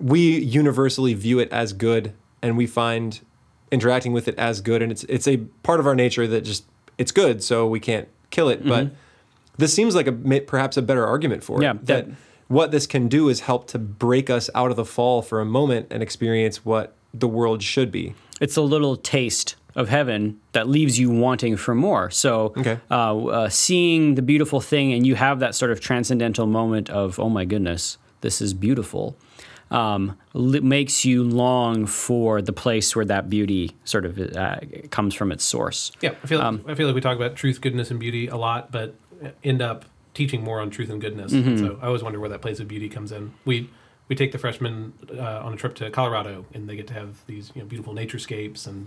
[0.01, 2.13] we universally view it as good
[2.43, 3.21] and we find
[3.71, 6.65] interacting with it as good and it's it's a part of our nature that just
[6.99, 8.69] it's good so we can't kill it mm-hmm.
[8.69, 8.91] but
[9.57, 12.09] this seems like a perhaps a better argument for it Yeah, that that-
[12.49, 15.45] what this can do is help to break us out of the fall for a
[15.45, 20.69] moment and experience what the world should be it's a little taste of heaven that
[20.69, 22.11] leaves you wanting for more.
[22.11, 22.79] So, Okay.
[22.91, 27.19] uh, uh, seeing the beautiful thing, and you have that sort of transcendental moment of,
[27.19, 29.17] oh my goodness, this is beautiful,
[29.71, 34.57] um, li- makes you long for the place where that beauty sort of uh,
[34.91, 35.91] comes from its source.
[36.01, 38.37] Yeah, I feel Um, I feel like we talk about truth, goodness, and beauty a
[38.37, 38.95] lot, but
[39.43, 41.33] end up teaching more on truth and goodness.
[41.33, 41.59] Mm-hmm.
[41.59, 43.35] So I always wonder where that place of beauty comes in.
[43.45, 43.71] We
[44.09, 47.25] we take the freshmen uh, on a trip to Colorado, and they get to have
[47.27, 48.87] these you know beautiful naturescapes, and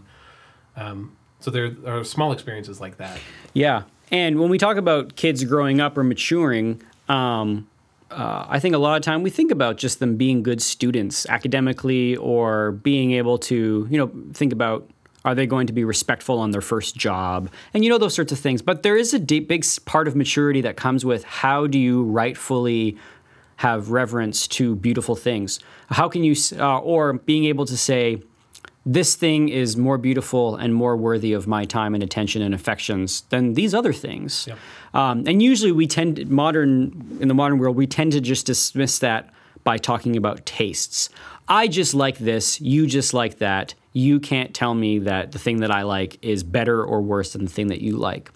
[0.75, 3.19] um, so there are small experiences like that.
[3.53, 3.83] Yeah.
[4.09, 7.67] And when we talk about kids growing up or maturing, um,
[8.09, 11.25] uh, I think a lot of time we think about just them being good students
[11.27, 14.89] academically or being able to, you know, think about
[15.27, 18.31] are they going to be respectful on their first job and you know those sorts
[18.31, 18.61] of things.
[18.61, 22.03] But there is a deep, big part of maturity that comes with how do you
[22.03, 22.97] rightfully
[23.57, 25.59] have reverence to beautiful things?
[25.89, 28.21] How can you, uh, or being able to say,
[28.85, 33.23] this thing is more beautiful and more worthy of my time and attention and affections
[33.29, 34.47] than these other things.
[34.47, 34.57] Yep.
[34.93, 38.99] Um, and usually we tend modern in the modern world we tend to just dismiss
[38.99, 39.33] that
[39.65, 41.09] by talking about tastes.
[41.49, 43.73] I just like this, you just like that.
[43.97, 47.45] You can't tell me that the thing that I like is better or worse than
[47.45, 48.31] the thing that you like.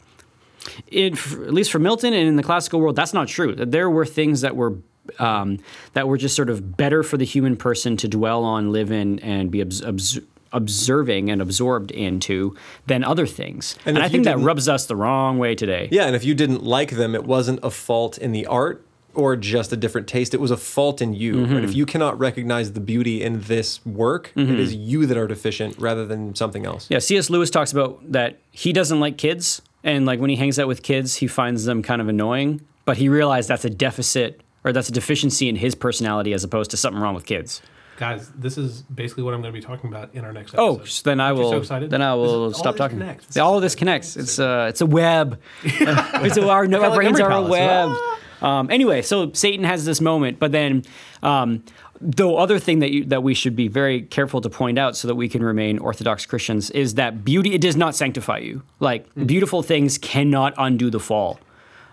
[0.88, 3.54] It, at least for Milton and in the classical world, that's not true.
[3.56, 4.78] There were things that were
[5.20, 5.60] um,
[5.94, 9.20] that were just sort of better for the human person to dwell on, live in,
[9.20, 10.20] and be obs- obs-
[10.54, 12.56] observing and absorbed into
[12.88, 13.76] than other things.
[13.86, 15.88] And, if I think that rubs us the wrong way today.
[15.92, 19.36] yeah and if you didn't like them it wasn't a fault in the art or
[19.36, 21.56] just a different taste it was a fault in you Mm-hmm.
[21.56, 25.28] and if you cannot recognize the beauty in this work it is you that are
[25.28, 27.30] deficient rather than something else Yeah, C.S.
[27.30, 30.84] Lewis talks about that he doesn't like kids, and like when he hangs out with
[30.84, 32.62] kids, he finds them kind of annoying.
[32.86, 36.72] But he realized that's a deficit or that's a deficiency in his personality as opposed
[36.72, 37.62] to something wrong with kids.
[37.98, 40.76] Guys, this is basically what I'm going to be talking about in our next Oh,
[40.78, 40.88] episode.
[40.90, 41.52] so then I will.
[41.52, 41.90] so excited?
[41.92, 42.98] then I This is- will all stop this talking.
[43.00, 43.26] connects.
[43.28, 44.18] This all of this connects.
[44.18, 45.40] It's a it's a web.
[45.64, 47.50] it's a, our, our brains Memory are a Palace.
[47.52, 47.98] web.
[48.42, 50.84] Um, anyway, so Satan has this moment, but then.
[51.24, 51.64] Um,
[52.04, 55.08] the other thing that you, that we should be very careful to point out, so
[55.08, 58.64] that we can remain Orthodox Christians, is that beauty it does not sanctify you.
[58.80, 61.40] Like beautiful things cannot undo the fall.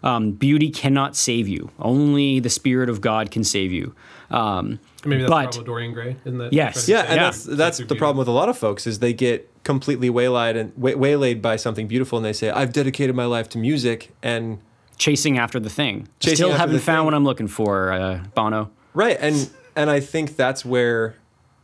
[0.02, 1.70] Um, beauty cannot save you.
[1.78, 3.94] Only the Spirit of God can save you.
[4.30, 6.52] Um, Maybe that's but- the problem with Dorian Gray, isn't that?
[6.54, 6.88] Yes.
[6.88, 7.98] yeah and say- that's that's the beauty.
[7.98, 11.56] problem with a lot of folks is they get completely waylaid and way, waylaid by
[11.56, 14.58] something beautiful and they say i've dedicated my life to music and
[14.98, 16.08] chasing after the thing.
[16.20, 17.04] Chasing Still haven't found thing.
[17.06, 18.70] what I'm looking for, uh, Bono.
[18.94, 21.16] Right, and and I think that's where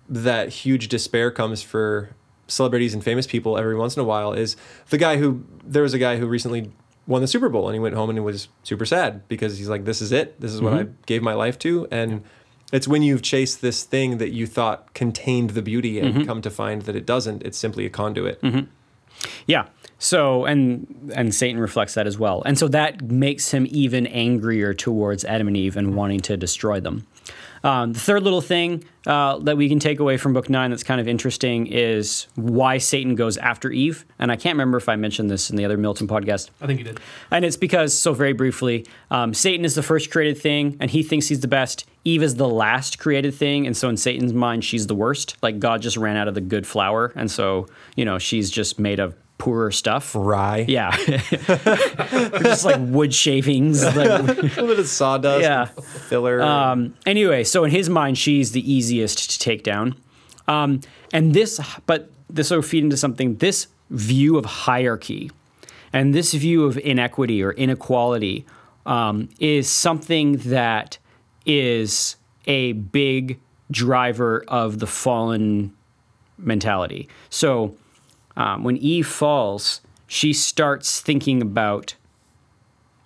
[0.09, 2.11] that huge despair comes for
[2.47, 4.55] celebrities and famous people every once in a while is
[4.91, 6.71] the guy who there was a guy who recently
[7.07, 9.69] won the Super Bowl and he went home and he was super sad because he's
[9.69, 10.91] like this is it this is what mm-hmm.
[10.91, 12.23] I gave my life to and
[12.71, 16.25] it's when you've chased this thing that you thought contained the beauty and mm-hmm.
[16.27, 18.67] come to find that it doesn't it's simply a conduit mm-hmm.
[19.47, 19.67] Yeah.
[20.05, 24.75] So and and Satan reflects that as well, and so that makes him even angrier
[24.75, 27.07] towards Adam and Eve and wanting to destroy them.
[27.65, 30.83] Um, the third little thing uh, that we can take away from book nine that's
[30.83, 34.05] kind of interesting is why Satan goes after Eve.
[34.19, 36.51] And I can't remember if I mentioned this in the other Milton podcast.
[36.61, 37.01] I think you did.
[37.31, 41.03] And it's because, so very briefly, um, Satan is the first created thing, and he
[41.03, 41.87] thinks he's the best.
[42.05, 45.39] Eve is the last created thing, and so in Satan's mind, she's the worst.
[45.43, 48.79] Like God just ran out of the good flour, and so you know she's just
[48.79, 50.15] made of poorer stuff.
[50.15, 50.65] Rye.
[50.69, 53.85] Yeah, just like wood shavings.
[53.85, 55.43] Like, a little bit of sawdust.
[55.43, 55.67] Yeah.
[55.67, 56.43] Filler.
[56.43, 59.97] um, anyway, so in his mind, she's the easiest to take down.
[60.47, 60.81] Um,
[61.13, 63.37] and this, but this will feed into something.
[63.37, 65.31] This view of hierarchy
[65.93, 68.45] and this view of inequity or inequality
[68.87, 70.99] um, is something that
[71.47, 72.17] is
[72.47, 73.39] a big
[73.71, 75.73] driver of the fallen
[76.37, 77.09] mentality.
[77.31, 77.77] So
[78.37, 81.95] um, when Eve falls, she starts thinking about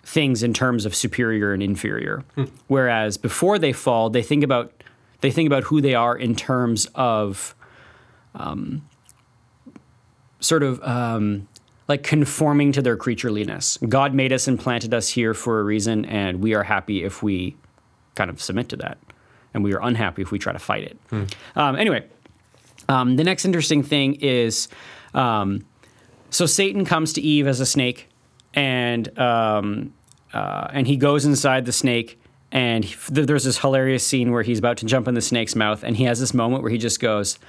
[0.03, 2.23] things in terms of superior and inferior.
[2.67, 4.73] Whereas before they fall, they think about
[5.21, 7.53] they think about who they are in terms of
[8.35, 8.87] um,
[10.39, 11.47] sort of um,
[11.87, 13.77] like conforming to their creatureliness.
[13.89, 17.21] God made us and planted us here for a reason, and we are happy if
[17.21, 17.55] we
[18.15, 18.97] kind of submit to that,
[19.53, 20.97] and we are unhappy if we try to fight it.
[21.55, 22.05] Um, anyway,
[22.87, 24.69] um, the next interesting thing is
[25.13, 25.65] um,
[26.29, 28.09] so Satan comes to Eve as a snake,
[28.53, 29.93] and um,
[30.33, 32.19] uh, and he goes inside the snake,
[32.51, 35.83] and he, there's this hilarious scene where he's about to jump in the snake's mouth,
[35.83, 37.39] and he has this moment where he just goes.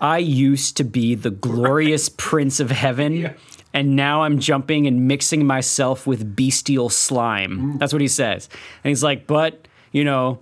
[0.00, 3.34] I used to be the glorious prince of heaven,
[3.72, 7.78] and now I'm jumping and mixing myself with bestial slime.
[7.78, 8.48] That's what he says.
[8.84, 10.40] And he's like, but, you know,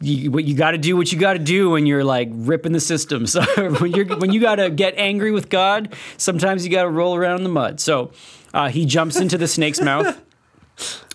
[0.00, 2.72] you, what you got to do what you got to do when you're like ripping
[2.72, 3.26] the system.
[3.38, 3.42] So
[3.80, 7.14] when you're when you got to get angry with God, sometimes you got to roll
[7.14, 7.78] around in the mud.
[7.78, 8.10] So
[8.54, 10.20] uh, he jumps into the snake's mouth.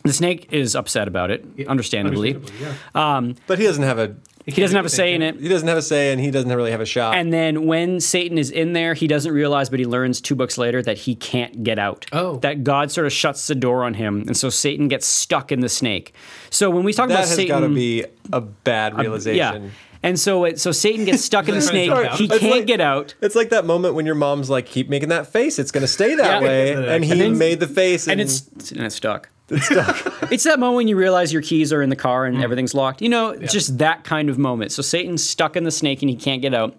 [0.04, 2.36] The snake is upset about it, understandably.
[2.36, 3.34] Understandably, yeah.
[3.48, 5.40] but he doesn't have a He doesn't have a say in it.
[5.40, 7.16] he doesn't have a say and he doesn't really have a shot.
[7.16, 10.58] And then when Satan is in there, he doesn't realize, but he learns two books
[10.58, 12.06] later that he can't get out.
[12.12, 12.38] Oh.
[12.40, 14.24] That God sort of shuts the door on him.
[14.28, 16.14] And so Satan gets stuck in the snake.
[16.50, 17.48] So when we talk that about has Satan.
[17.62, 18.04] got to be
[18.34, 19.64] a bad realization.
[19.64, 19.70] Yeah.
[20.06, 21.90] And so it, so Satan gets stuck in the snake.
[21.90, 23.16] Sorry, He can't like- get out.
[23.22, 26.16] It's like that moment when your mom's like, "Keep making that face; it's gonna stay
[26.16, 26.46] that Yeah.
[26.46, 29.30] way," and he And then- made the face, and, And it's and it's stuck.
[29.54, 30.14] It's stuck.
[30.32, 32.44] it's that moment when you realize your keys are in the car and hmm.
[32.44, 33.02] everything's locked.
[33.02, 34.72] You know, just that kind of moment.
[34.72, 36.76] So Satan's stuck in the snake and he can't get out.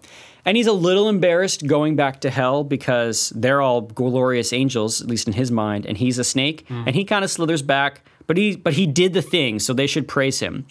[0.47, 5.07] And he's a little embarrassed going back to hell because they're all glorious angels, at
[5.07, 6.65] least in his mind, and he's a snake.
[6.67, 6.83] Hmm.
[6.85, 9.87] And he kind of slithers back, but he but he did the thing, so they
[9.87, 10.67] should praise him.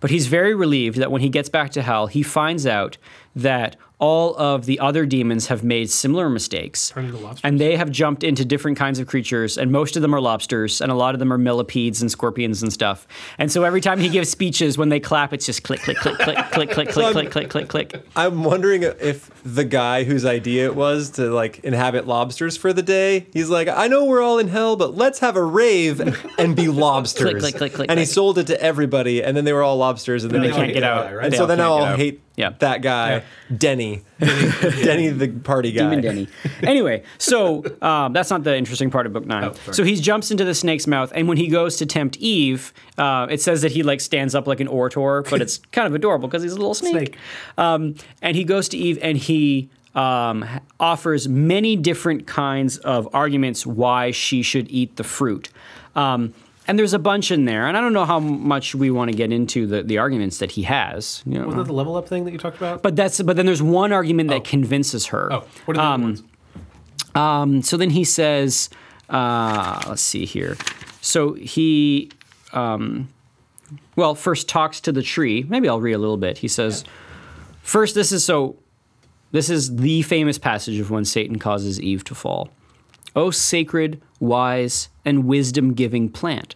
[0.00, 2.96] But he's very relieved that when he gets back to hell, he finds out
[3.36, 6.88] that all of the other demons have made similar mistakes.
[6.88, 7.44] Turned into lobsters.
[7.44, 10.80] And they have jumped into different kinds of creatures, and most of them are lobsters,
[10.80, 13.06] and a lot of them are millipedes and scorpions and stuff.
[13.38, 16.18] And so every time he gives speeches, when they clap, it's just click, click, click,
[16.18, 18.06] click, click, click, click, click, click, click, click.
[18.16, 22.82] I'm wondering if the guy whose idea it was to like inhabit lobsters for the
[22.82, 26.00] day, he's like, I know we're all in hell, but let's have a rave
[26.38, 27.30] and be lobsters.
[27.30, 27.90] click, click, click, click.
[27.90, 30.48] and he sold it to everybody, and then they were all lobsters, and then They
[30.48, 31.12] they, can't get out.
[31.22, 31.98] And so then I can't all get out.
[31.98, 32.50] hate Yeah.
[32.60, 33.22] that guy,
[33.54, 35.82] Denny, Denny, the party guy.
[35.82, 36.28] Demon Denny.
[36.62, 39.44] Anyway, so um, that's not the interesting part of book nine.
[39.44, 42.72] Oh, so he jumps into the snake's mouth, and when he goes to tempt Eve,
[42.96, 45.94] uh, it says that he like stands up like an orator, but it's kind of
[45.94, 46.90] adorable because he's a little snake.
[46.90, 47.16] Snake.
[47.58, 50.46] Um, and he goes to Eve, and he um,
[50.78, 55.50] offers many different kinds of arguments why she should eat the fruit.
[55.96, 56.32] Um,
[56.70, 59.16] and there's a bunch in there, and I don't know how much we want to
[59.16, 61.20] get into the, the arguments that he has.
[61.26, 62.80] You know, Was that the level up thing that you talked about?
[62.80, 65.32] but that's but then there's one argument that convinces her.
[65.32, 66.22] oh, what are the ones?
[67.16, 68.70] Um, so then he says,
[69.08, 70.56] uh, let's see here.
[71.00, 72.12] So he,
[72.52, 73.08] um,
[73.96, 75.44] well, first talks to the tree.
[75.48, 76.38] Maybe I'll read a little bit.
[76.38, 76.84] He says,
[77.62, 78.60] first, this is so,
[79.32, 82.50] this is the famous passage of when Satan causes Eve to fall.
[83.16, 86.54] O sacred, wise, and wisdom giving plant,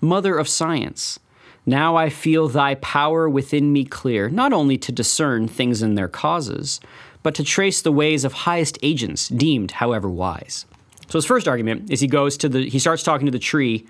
[0.00, 1.18] mother of science,
[1.66, 6.08] now I feel thy power within me clear, not only to discern things in their
[6.08, 6.80] causes,
[7.22, 10.64] but to trace the ways of highest agents, deemed however wise.
[11.08, 13.86] So his first argument is he goes to the he starts talking to the tree,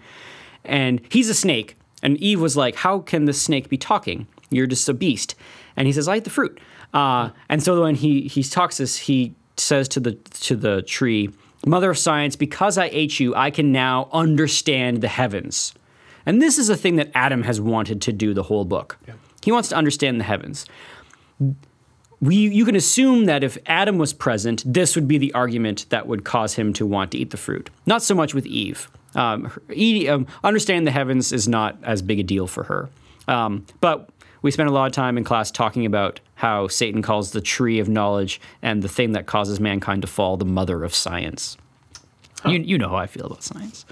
[0.65, 1.77] and he's a snake.
[2.03, 4.27] And Eve was like, How can the snake be talking?
[4.51, 5.35] You're just a beast.
[5.77, 6.59] And he says, I eat the fruit.
[6.95, 11.31] Uh, and so when he he talks this, he says to the to the tree,
[11.67, 15.75] Mother of science, because I ate you, I can now understand the heavens.
[16.29, 18.99] And this is a thing that Adam has wanted to do the whole book.
[19.43, 20.67] He wants to understand the heavens.
[22.21, 26.07] we you can assume that if Adam was present, this would be the argument that
[26.07, 27.71] would cause him to want to eat the fruit.
[27.87, 28.91] Not so much with Eve.
[29.15, 29.51] Um,
[30.11, 32.91] um, understanding the heavens is not as big a deal for her.
[33.27, 34.11] Um, but
[34.43, 37.79] we spent a lot of time in class talking about how Satan calls the tree
[37.79, 41.57] of knowledge and the thing that causes mankind to fall the mother of science.
[42.47, 43.85] You, you know how I feel about science.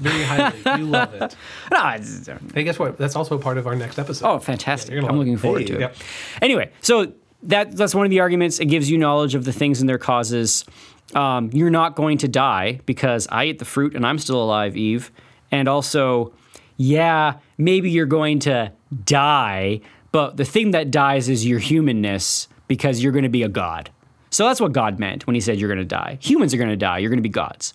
[0.00, 0.58] Very highly.
[0.80, 1.36] you love it.
[1.70, 2.98] No, it's- Hey, guess what?
[2.98, 4.26] That's also part of our next episode.
[4.28, 4.92] Oh, fantastic!
[4.94, 5.18] you're I'm it.
[5.18, 5.66] looking forward Hey.
[5.68, 5.80] to it.
[5.80, 5.96] Yep.
[6.42, 7.12] Anyway, so
[7.44, 8.58] that that's one of the arguments.
[8.58, 10.64] It gives you knowledge of the things and their causes.
[11.14, 14.76] Um, you're not going to die because I ate the fruit and I'm still alive,
[14.76, 15.12] Eve.
[15.52, 16.32] And also,
[16.76, 18.72] yeah, maybe you're going to
[19.04, 19.80] die,
[20.10, 23.90] but the thing that dies is your humanness because you're going to be a god.
[24.34, 26.18] So that's what God meant when he said you're going to die.
[26.20, 26.98] Humans are going to die.
[26.98, 27.72] You're going to be gods.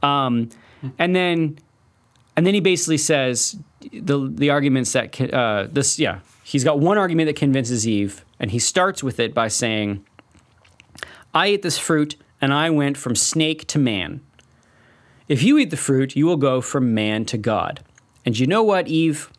[0.00, 0.48] Um,
[0.96, 1.58] and then
[2.36, 3.58] and then he basically says
[3.92, 8.52] the the arguments that uh, this yeah he's got one argument that convinces Eve, and
[8.52, 10.06] he starts with it by saying,
[11.34, 14.20] "I ate this fruit, and I went from snake to man.
[15.26, 17.80] If you eat the fruit, you will go from man to God.
[18.24, 19.32] And you know what, Eve?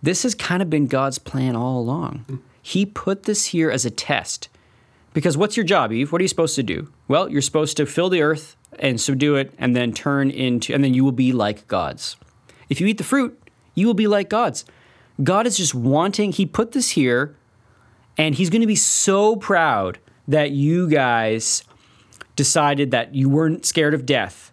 [0.00, 2.40] This has kind of been God's plan all along.
[2.62, 4.48] He put this here as a test."
[5.12, 6.12] Because what's your job, Eve?
[6.12, 6.92] What are you supposed to do?
[7.08, 10.84] Well, you're supposed to fill the earth and subdue it and then turn into, and
[10.84, 12.16] then you will be like gods.
[12.68, 13.40] If you eat the fruit,
[13.74, 14.64] you will be like gods.
[15.22, 17.36] God is just wanting, He put this here,
[18.16, 19.98] and He's going to be so proud
[20.28, 21.64] that you guys
[22.36, 24.52] decided that you weren't scared of death.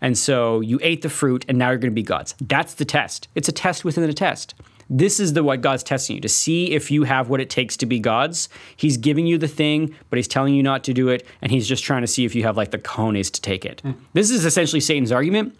[0.00, 2.34] And so you ate the fruit, and now you're going to be gods.
[2.40, 3.28] That's the test.
[3.34, 4.54] It's a test within a test.
[4.92, 7.76] This is the what God's testing you to see if you have what it takes
[7.78, 8.48] to be gods.
[8.76, 11.68] He's giving you the thing, but he's telling you not to do it, and he's
[11.68, 13.80] just trying to see if you have like the cojones to take it.
[13.82, 13.92] Hmm.
[14.12, 15.56] This is essentially Satan's argument.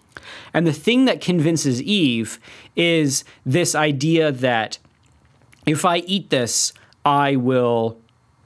[0.53, 2.41] And the thing that convinces Eve
[2.75, 4.79] is this idea that
[5.65, 6.73] if I eat this,
[7.05, 7.99] I will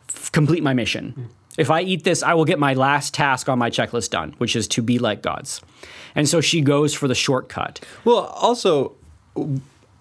[0.09, 1.13] f- complete my mission.
[1.13, 1.25] Hmm.
[1.57, 4.57] If I eat this, I will get my last task on my checklist done, which
[4.57, 5.63] is to be like gods.
[6.15, 7.81] And so she goes for the shortcut.
[8.05, 8.97] Well, also,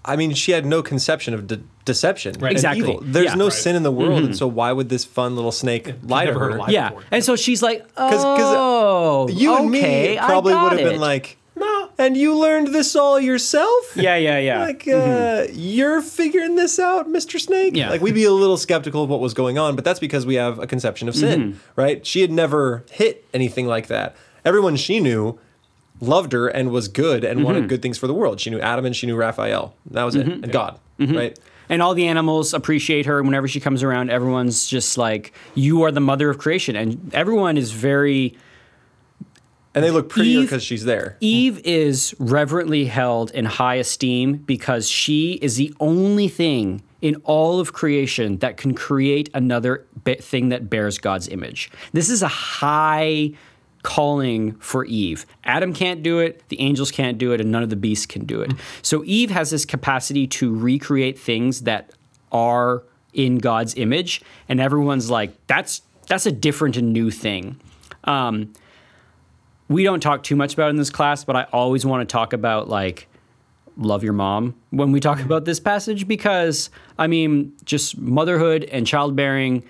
[0.05, 2.81] I mean, she had no conception of de- deception and Exactly.
[2.81, 2.99] evil.
[3.01, 3.35] There's Yeah.
[3.35, 3.53] no Right.
[3.53, 6.49] sin in the world, and so why would this fun little snake lie to her?
[6.49, 6.67] a lie.
[6.69, 6.89] Yeah.
[6.89, 7.03] before.
[7.11, 11.37] And so she's like, 'Cause- 'cause oh, You and me probably would have been like,
[11.55, 13.93] no, and you learned this all yourself?
[13.95, 14.59] yeah, yeah, yeah.
[14.67, 17.39] Like, uh, you're figuring this out, Mr.
[17.39, 17.75] Snake?
[17.77, 17.89] Yeah.
[17.89, 20.35] Like, we'd be a little skeptical of what was going on, but that's because we
[20.35, 21.57] have a conception of sin, Mm-hmm.
[21.81, 22.05] right?
[22.05, 24.15] She had never hit anything like that.
[24.43, 25.37] Everyone she knew
[26.03, 27.45] loved her and was good and Mm-hmm.
[27.45, 28.39] wanted good things for the world.
[28.39, 29.75] She knew Adam and she knew Raphael.
[29.91, 30.27] That was it.
[30.27, 31.15] And God, Mm-hmm.
[31.17, 31.39] right?
[31.69, 33.23] and all the animals appreciate her.
[33.23, 36.75] Whenever she comes around, everyone's just like, you are the mother of creation.
[36.75, 38.37] And everyone is very.
[39.75, 41.17] And they look prettier because she's there.
[41.19, 47.59] Eve is reverently held in high esteem because she is the only thing in all
[47.59, 49.85] of creation that can create another
[50.19, 51.71] thing that bears God's image.
[51.91, 53.31] This is a high
[53.83, 55.25] calling for Eve.
[55.43, 58.25] Adam can't do it, the angels can't do it, and none of the beasts can
[58.25, 58.51] do it.
[58.81, 61.91] So Eve has this capacity to recreate things that
[62.31, 67.59] are in God's image, and everyone's like, that's that's a different and new thing.
[68.05, 68.53] Um,
[69.69, 72.33] we don't talk too much about in this class, but I always want to talk
[72.33, 73.07] about like
[73.77, 78.87] love your mom when we talk about this passage because I mean, just motherhood and
[78.87, 79.63] childbearing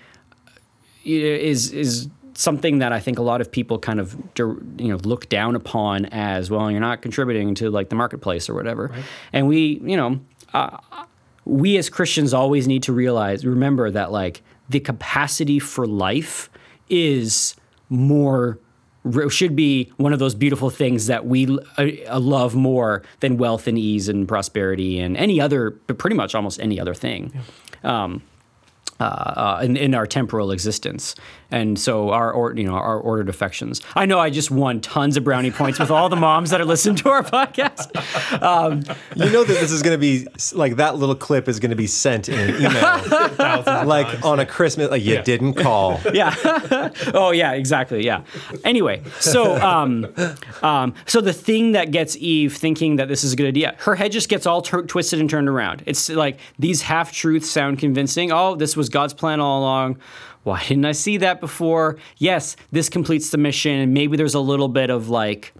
[1.04, 5.28] is is something that I think a lot of people kind of you know look
[5.28, 6.70] down upon as well.
[6.70, 8.90] You're not contributing to like the marketplace or whatever,
[9.32, 10.20] and we you know.
[10.52, 10.78] Uh,
[11.46, 16.48] we as Christians always need to realize, remember that like the capacity for life
[16.88, 17.54] is
[17.88, 18.58] more
[19.28, 23.78] should be one of those beautiful things that we uh, love more than wealth and
[23.78, 27.30] ease and prosperity and any other, but pretty much almost any other thing.
[27.82, 28.22] Um,
[29.04, 31.14] uh, uh, in, in our temporal existence,
[31.50, 33.80] and so our or, you know our ordered affections.
[33.94, 36.64] I know I just won tons of brownie points with all the moms that are
[36.64, 37.90] listening to our podcast.
[39.16, 41.76] You know that this is going to be like that little clip is going to
[41.76, 44.90] be sent in an email, like on a Christmas.
[44.90, 45.22] Like you Yeah.
[45.22, 46.00] didn't call.
[46.14, 46.34] yeah.
[47.14, 48.04] oh yeah, exactly.
[48.04, 48.22] Yeah.
[48.64, 50.06] Anyway, so um,
[50.62, 53.94] um, so the thing that gets Eve thinking that this is a good idea, her
[53.94, 55.82] head just gets all tur twisted and turned around.
[55.86, 58.32] It's like these half truths sound convincing.
[58.32, 59.98] Oh, this was God's plan all along.
[60.44, 61.98] Why didn't I see that before?
[62.16, 65.52] Yes, this completes the mission, and maybe there's a little bit of like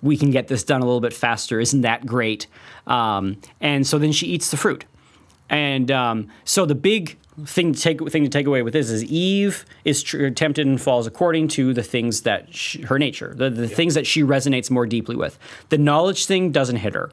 [0.00, 1.58] we can get this done a little bit faster.
[1.58, 2.46] Isn't that great?
[2.86, 4.84] Um, and so then she eats the fruit.
[5.50, 9.02] And um, so the big thing to take thing to take away with this is
[9.04, 13.50] Eve is tr- tempted and falls according to the things that she, her nature, the,
[13.50, 15.36] the things that she resonates more deeply with.
[15.68, 17.10] The knowledge thing doesn't hit her.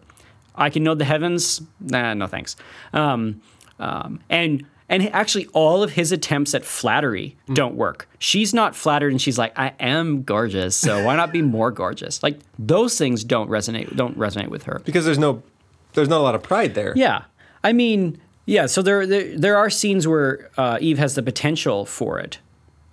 [0.56, 1.62] I can know the heavens.
[1.80, 2.56] Nah, no thanks.
[2.94, 3.42] Um,
[3.80, 8.08] um, and And actually, all of his attempts at flattery don't work.
[8.20, 12.22] She's not flattered, and she's like, "I am gorgeous, so why not be more gorgeous?"
[12.22, 13.96] Like those things don't resonate.
[13.96, 14.82] Don't resonate with her.
[14.86, 15.42] because there's no
[15.94, 16.94] there's not a lot of pride there.
[16.96, 17.24] Yeah,
[17.64, 18.66] I mean, yeah.
[18.66, 22.40] So there, there, there are scenes where uh, Eve has the potential for it.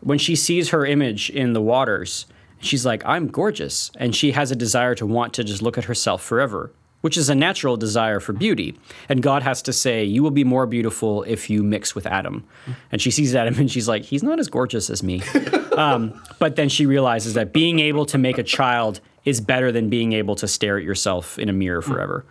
[0.01, 2.27] When she sees her image in the waters,
[2.61, 5.85] she's like, "I'm gorgeous," and she has a desire to want to just look at
[5.85, 6.71] herself forever,
[7.01, 8.79] which is a natural desire for beauty.
[9.09, 12.45] And God has to say, "You will be more beautiful if you mix with Adam."
[12.93, 15.23] And she sees Adam, and she's like, "He's not as gorgeous as me."
[15.77, 19.89] um, but then she realizes that being able to make a child is better than
[19.89, 22.25] being able to stare at yourself in a mirror forever.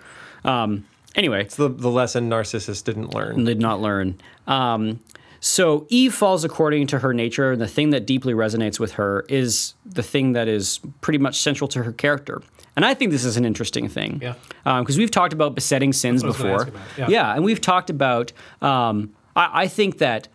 [0.43, 3.43] Um, anyway, It's the, the lesson Narcissus didn't learn.
[3.43, 4.19] did not learn.
[4.47, 4.99] Um,
[5.39, 9.25] so Eve falls according to her nature, and the thing that deeply resonates with her
[9.29, 12.41] is the thing that is pretty much central to her character.
[12.79, 14.21] And I think this is an interesting thing.
[14.21, 14.35] Yeah.
[14.79, 16.71] Because we've talked about besetting sins That's what I was before.
[16.73, 17.35] gonna ask about, yeah.
[17.35, 20.29] and we've talked about, um, I, I think that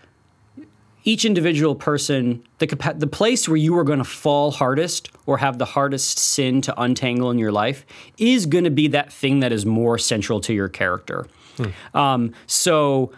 [1.04, 5.38] each individual person, the, capa- the place where you are going to fall hardest or
[5.38, 7.86] have the hardest sin to untangle in your life
[8.18, 11.26] is going to be that thing that is more central to your character.
[11.94, 13.12] Um, so,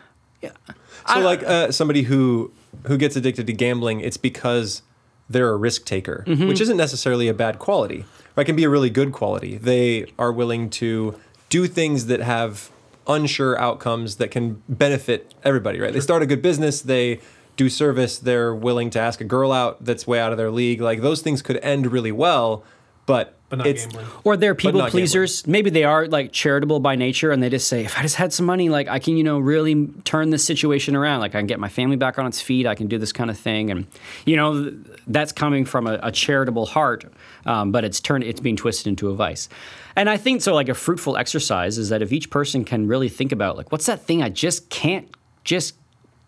[1.09, 2.53] So like uh, somebody who
[2.87, 4.83] who gets addicted to gambling, it's because
[5.31, 6.47] they're a risk taker, Mm-hmm.
[6.49, 8.05] which isn't necessarily a bad quality.
[8.37, 9.57] It can be a really good quality.
[9.57, 11.19] They are willing to
[11.49, 12.71] do things that have
[13.07, 15.93] unsure outcomes that can benefit everybody, right?
[15.93, 17.21] They start a good business, they
[17.57, 20.81] do service, they're willing to ask a girl out that's way out of their league.
[20.81, 22.65] Like those things could end really well,
[23.07, 24.07] but, But not it's gambling.
[24.25, 25.47] or they're people pleasers.
[25.47, 28.33] Maybe they are like charitable by nature, and they just say, if I just had
[28.33, 31.21] some money, like I can, you know, really turn this situation around.
[31.21, 32.67] Like I can get my family back on its feet.
[32.67, 33.87] I can do this kind of thing, and
[34.25, 34.77] you know,
[35.07, 37.05] that's coming from a, a charitable heart,
[37.47, 39.49] um, but it's turned, it's being twisted into a vice.
[39.95, 40.53] And I think so.
[40.53, 43.87] Like a fruitful exercise is that if each person can really think about, like, what's
[43.87, 45.09] that thing I just can't
[45.45, 45.77] just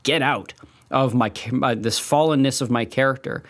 [0.04, 0.54] get out
[0.92, 3.42] of my, my this fallenness of my character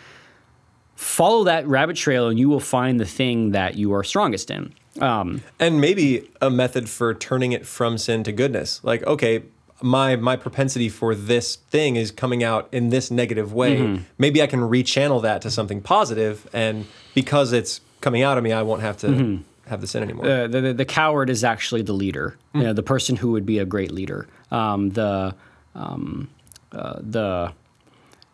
[0.99, 4.75] follow that rabbit trail and you will find the thing that you are strongest in.
[5.01, 9.45] Um, and maybe a method for turning it from sin to goodness like okay
[9.81, 14.03] my my propensity for this thing is coming out in this negative way Mm-hmm.
[14.19, 16.85] maybe i can rechannel that to something positive and
[17.15, 19.43] because it's coming out of me i won't have to Mm-hmm.
[19.71, 22.73] have the sin anymore uh, the, the, the coward is actually the leader, you know,
[22.73, 24.27] the person who would be a great leader.
[24.51, 25.33] Um, the
[25.77, 26.29] um,
[26.73, 27.53] uh, the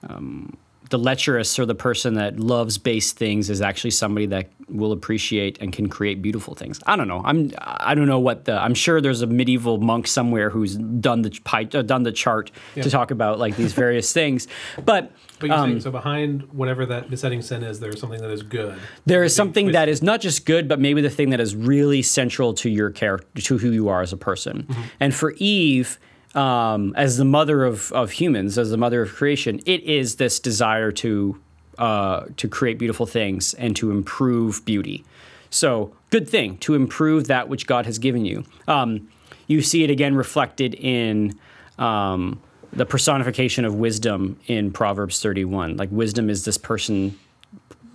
[0.08, 0.56] um,
[0.90, 5.58] the lecherous or the person that loves base things is actually somebody that will appreciate
[5.60, 6.80] and can create beautiful things.
[6.86, 7.22] I don't know.
[7.24, 8.60] I'm I don't know what the.
[8.60, 12.50] I'm sure there's a medieval monk somewhere who's done the pie, uh, done the chart
[12.74, 14.48] to talk about like these various things,
[14.84, 15.12] but.
[15.40, 18.42] But you're um, saying, so behind whatever that besetting sin is, there's something that is
[18.42, 18.78] good.
[19.04, 22.02] there is something that is not just good, but maybe the thing that is really
[22.02, 24.62] central to your character, to who you are as a person.
[24.62, 24.82] Mm-hmm.
[25.00, 25.98] And for Eve,
[26.34, 30.40] um, as the mother of, of humans, as the mother of creation, it is this
[30.40, 31.40] desire to
[31.78, 35.04] uh, to create beautiful things and to improve beauty.
[35.50, 38.44] So, good thing to improve that which God has given you.
[38.68, 39.08] Um,
[39.48, 41.38] you see it again reflected in.
[41.78, 42.40] Um,
[42.74, 45.76] the personification of wisdom in Proverbs 31.
[45.76, 47.18] Like wisdom is this person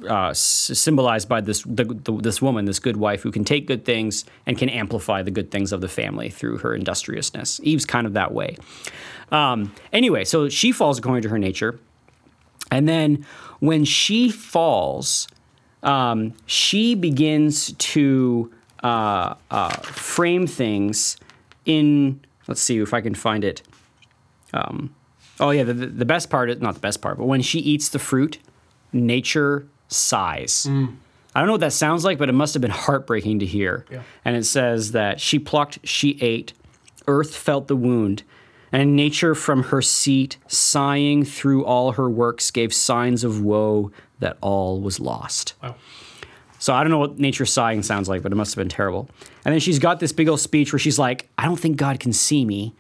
[0.08, 3.86] uh, symbolized by this the, the, this woman, this good wife, who can take good
[3.86, 7.60] things and can amplify the good things of the family through her industriousness.
[7.64, 8.58] Eve's kind of that way.
[9.32, 11.80] Um, anyway, so she falls according to her nature,
[12.72, 13.26] and then
[13.60, 15.28] when she falls,
[15.84, 18.52] um, she begins to
[18.84, 21.18] uh, uh, frame things
[21.66, 22.22] in.
[22.48, 23.62] Let's see if I can find it.
[24.54, 24.96] Um,
[25.40, 27.60] oh yeah, the, the the best part, is not the best part, but when she
[27.60, 28.40] eats the fruit,
[28.92, 30.66] nature sighs.
[31.36, 33.86] I don't know what that sounds like, but it must have been heartbreaking to hear.
[33.92, 34.02] Yeah.
[34.26, 36.54] And it says that she plucked, she ate,
[37.08, 38.24] earth felt the wound,
[38.72, 44.38] and nature from her seat, sighing through all her works, gave signs of woe that
[44.42, 45.54] all was lost.
[45.62, 45.76] Wow.
[46.60, 49.10] So I don't know what nature sighing sounds like, but it must have been terrible.
[49.46, 52.00] And then she's got this big old speech where she's like, I don't think God
[52.00, 52.76] can see me.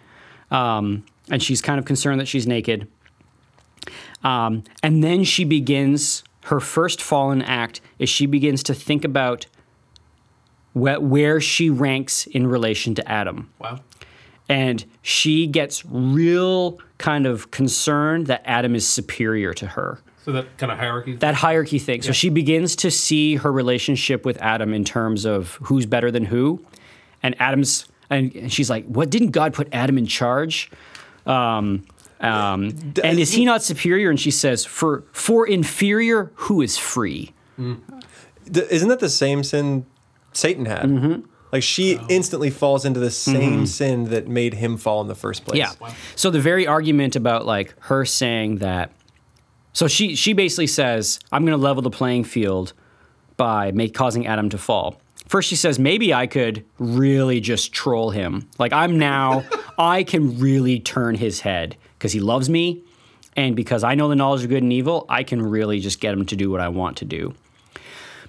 [0.52, 2.88] Um, and she's kind of concerned that she's naked.
[4.24, 9.46] Um, and then she begins her first fallen act is she begins to think about
[10.74, 13.80] wh- where she ranks in relation to Adam Wow.
[14.48, 20.00] and she gets real kind of concerned that Adam is superior to her.
[20.26, 21.16] So that kind of hierarchy.
[21.16, 22.02] That hierarchy thing.
[22.02, 26.26] So she begins to see her relationship with Adam in terms of who's better than
[26.26, 26.64] who,
[27.24, 27.86] and Adam's.
[28.12, 30.70] And and she's like, "What didn't God put Adam in charge?"
[31.26, 31.84] Um,
[32.20, 34.10] um, and is he not superior?
[34.10, 39.86] And she says, "For for inferior, who is free?" D- isn't that the same sin
[40.34, 41.22] satan had Mm-hmm.
[41.52, 45.46] Like she instantly falls into the same sin that made him fall in the first
[45.46, 45.58] place.
[45.58, 45.72] Yeah.
[46.16, 48.92] So the very argument about like her saying that
[49.74, 52.74] so she she basically says, I'm gonna level the playing field
[53.36, 55.02] by make causing Adam to fall.
[55.28, 58.48] First she says, maybe I could really just troll him.
[58.60, 59.44] Like I'm now
[59.80, 62.82] I can really turn his head because he loves me
[63.36, 66.14] and because I know the knowledge of good and evil, I can really just get
[66.14, 67.36] him to do what I want to do.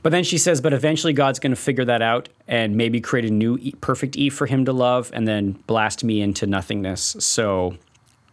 [0.03, 3.25] But then she says, but eventually God's going to figure that out and maybe create
[3.25, 7.16] a new perfect Eve for him to love and then blast me into nothingness.
[7.21, 7.77] So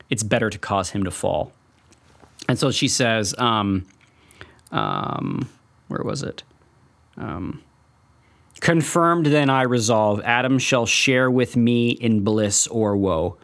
[0.10, 1.52] it's better to cause him to fall.
[2.50, 3.86] And so she says, um,
[4.72, 5.50] um,
[5.88, 6.44] where was it?
[7.18, 7.62] Um,
[8.60, 13.38] Confirmed then I resolve, Adam shall share with me in bliss or woe.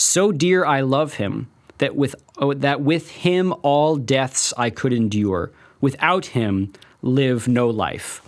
[0.00, 4.94] So dear I love him, that with, oh, that with him all deaths I could
[4.94, 5.52] endure.
[5.82, 6.72] Without him
[7.02, 8.22] live no life.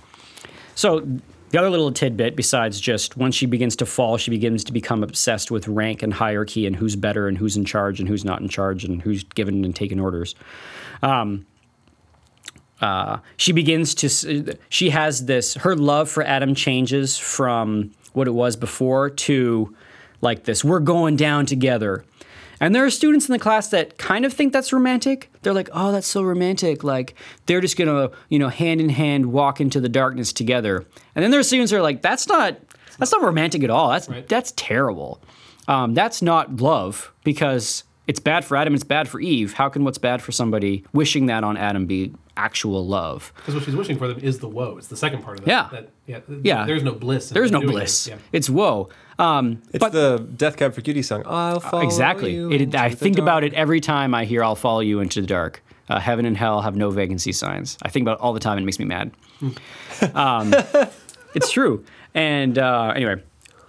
[0.75, 1.01] So
[1.49, 5.03] the other little tidbit, besides just once she begins to fall, she begins to become
[5.03, 8.43] obsessed with rank and hierarchy and who's better and who's in charge and who's not
[8.43, 10.35] in charge and who's given and taken orders.
[11.03, 11.47] Um,
[12.83, 18.33] uh, she begins to, she has this, her love for Adam changes from what it
[18.33, 19.75] was before to
[20.23, 22.05] like this, we're going down together.
[22.61, 25.31] And there are students in the class that kind of think that's romantic.
[25.43, 27.17] They're like, "Oh, that's so romantic." Like
[27.47, 30.87] they're just gonna, you know, hand in hand walk into the darkness together.
[31.17, 32.57] And then there are students who are like, "That's not,
[32.99, 33.91] that's not romantic at all.
[33.91, 34.29] That's Right.
[34.29, 35.21] that's terrible.
[35.67, 38.75] Um, that's not love because it's bad for Adam.
[38.75, 39.55] It's bad for Eve.
[39.55, 43.33] How can what's bad for somebody wishing that on Adam be actual love?
[43.37, 44.77] Because what she's wishing for them is the woe.
[44.79, 45.51] It's the second part of that.
[45.51, 45.69] Yeah.
[45.73, 46.21] That, yeah.
[46.45, 46.65] Yeah.
[46.67, 47.31] There's no bliss.
[47.31, 48.07] in There's no bliss.
[48.07, 48.11] It.
[48.13, 48.17] Yeah.
[48.33, 48.89] It's woe.
[49.19, 51.23] Um, It's but the Death Cab for Cutie song.
[51.27, 52.35] I'll follow exactly.
[52.35, 55.21] you It, I the think about it every time I hear "I'll follow you into
[55.21, 57.77] the dark." Uh, Heaven and hell have no vacancy signs.
[57.83, 58.57] I think about it all the time.
[58.57, 59.11] and It makes me mad.
[60.15, 60.55] um,
[61.35, 61.85] it's true.
[62.15, 63.17] And uh, anyway,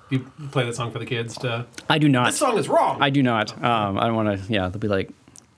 [0.09, 0.19] You
[0.51, 1.65] play that song for the kids to.
[1.89, 2.27] I do not.
[2.27, 3.01] This song is wrong.
[3.01, 3.51] I do not.
[3.63, 4.51] Um, I don't want to.
[4.53, 5.11] Yeah, they'll be like.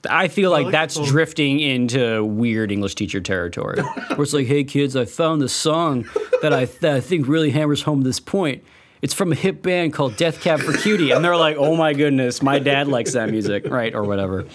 [0.07, 4.63] I feel like like that's drifting into weird English teacher territory, where it's like, "Hey
[4.63, 6.05] kids, I found this song
[6.43, 8.63] that I that I think really hammers home this point.
[9.05, 11.93] It's from a hip band called Death Cab for Cutie," and they're like, "Oh my
[11.93, 14.45] goodness, my dad likes that music, right, or whatever."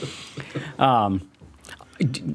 [0.76, 1.29] Um,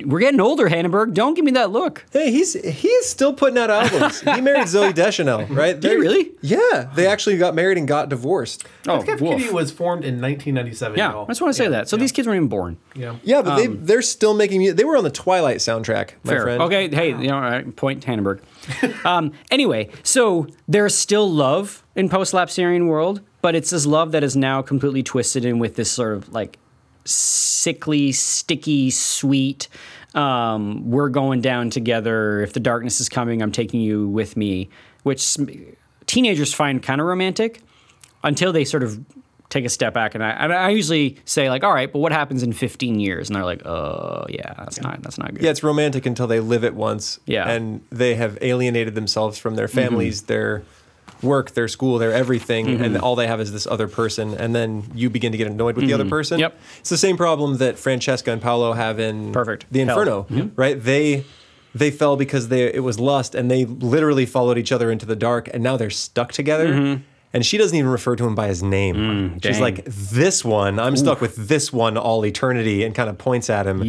[0.05, 1.13] we're getting older, Hannenberg.
[1.13, 2.05] Don't give me that look.
[2.11, 4.21] Hey, he's he is still putting out albums.
[4.21, 5.79] he married Zooey Deschanel, right?
[5.79, 6.31] Did he They're- really?
[6.41, 8.65] Yeah, they actually got married and got divorced.
[8.87, 9.51] Oh, Death Cab for woof.
[9.51, 10.97] Was formed in 1997.
[10.97, 11.23] yeah, y'all.
[11.23, 11.89] I just want to say Yeah, that.
[11.89, 12.77] So yeah, these kids weren't even born.
[12.95, 13.15] Yeah.
[13.23, 14.77] Yeah, but they they're still making music.
[14.77, 16.43] They were on the Twilight soundtrack, my Fair.
[16.43, 16.61] friend.
[16.63, 16.87] Okay.
[16.89, 18.41] Hey, you know, all right, point Hannenberg.
[19.05, 24.35] um, anyway, so there's still love in post-lapsarian world, but it's this love that is
[24.35, 26.57] now completely twisted in with this sort of like
[27.05, 29.67] sickly, sticky, sweet.
[30.13, 32.41] Um, we're going down together.
[32.41, 34.69] If the darkness is coming, I'm taking you with me.
[35.03, 35.37] Which
[36.07, 37.61] teenagers find kind of romantic
[38.23, 39.03] until they sort of
[39.49, 40.15] take a step back.
[40.15, 43.29] And I, and I usually say like, all right, but what happens in 15 years?
[43.29, 45.43] And they're like, oh yeah, that's not that's not good.
[45.43, 47.19] Yeah, it's romantic until they live it once.
[47.25, 47.41] Yeah.
[47.41, 47.49] Mm-hmm.
[47.49, 50.63] And they have alienated themselves from their families, their
[51.21, 52.83] work, their school, their everything, Mm-hmm.
[52.83, 54.33] and all they have is this other person.
[54.33, 56.35] And then you begin to get annoyed with the other person.
[56.35, 56.41] Mm-hmm.
[56.41, 56.59] Yep.
[56.79, 59.65] It's the same problem that Francesca and Paolo have in Perfect.
[59.71, 59.81] The.
[59.81, 60.81] Inferno, right?
[60.81, 61.23] They
[61.73, 65.15] they fell because they it was lust and they literally followed each other into the
[65.15, 67.01] dark and now they're stuck together.
[67.33, 68.95] And she doesn't even refer to him by his name.
[68.95, 69.35] She's Mm-hmm.
[69.35, 69.61] Mm, dang.
[69.61, 73.67] like, this one, I'm stuck with this one all eternity, and kind of points at
[73.67, 73.81] him.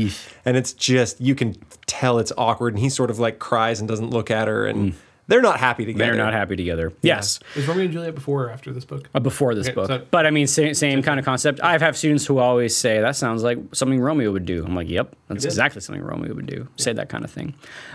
[0.45, 1.55] And it's just, you can
[1.87, 2.75] tell it's awkward.
[2.75, 4.67] And he sort of like cries and doesn't look at her.
[4.67, 4.95] And
[5.29, 6.05] they're not happy together.
[6.13, 6.93] They're not happy together.
[7.03, 9.09] Yes, Is Romeo and Juliet before or after this book?
[9.15, 9.87] uh, before this Okay, book.
[9.89, 11.61] so- but I mean, same, same kind of concept.
[11.63, 14.65] I've have students who always say that sounds like something Romeo would do.
[14.65, 16.69] I'm like, yep, that's exactly something Romeo would do.
[16.77, 17.55] Say that kind of thing.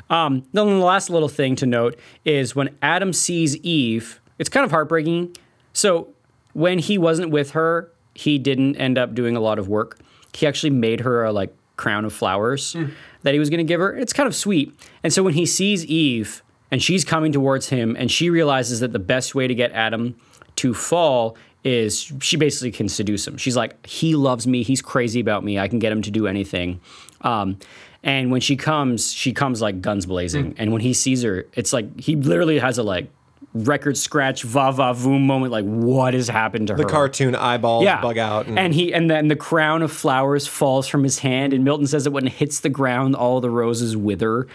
[0.10, 4.66] Um, then the last little thing to note is when Adam sees Eve, it's kind
[4.66, 5.36] of heartbreaking.
[5.74, 6.10] So
[6.54, 10.00] when he wasn't with her, he didn't end up doing a lot of work.
[10.34, 12.76] He actually made her a like crown of flowers
[13.24, 13.96] that he was going to give her.
[13.98, 14.74] It's kind of sweet.
[15.04, 18.94] And so when he sees Eve and she's coming towards him and she realizes that
[18.94, 20.16] the best way to get Adam
[20.58, 23.38] to fall is she basically can seduce him.
[23.38, 24.64] She's like, he loves me.
[24.64, 25.60] He's crazy about me.
[25.60, 26.80] I can get him to do anything.
[27.22, 27.60] Um,
[28.04, 30.56] and when she comes, she comes like guns blazing.
[30.58, 33.12] And when he sees her, it's like he literally has a like
[33.54, 35.52] record scratch va va voom moment.
[35.52, 36.88] Like, what has happened to The her?
[36.88, 38.02] The cartoon eyeballs yeah.
[38.02, 38.48] bug out.
[38.48, 41.54] And, he and then the crown of flowers falls from his hand.
[41.54, 44.48] And Milton says that when it hits the ground, all the roses wither.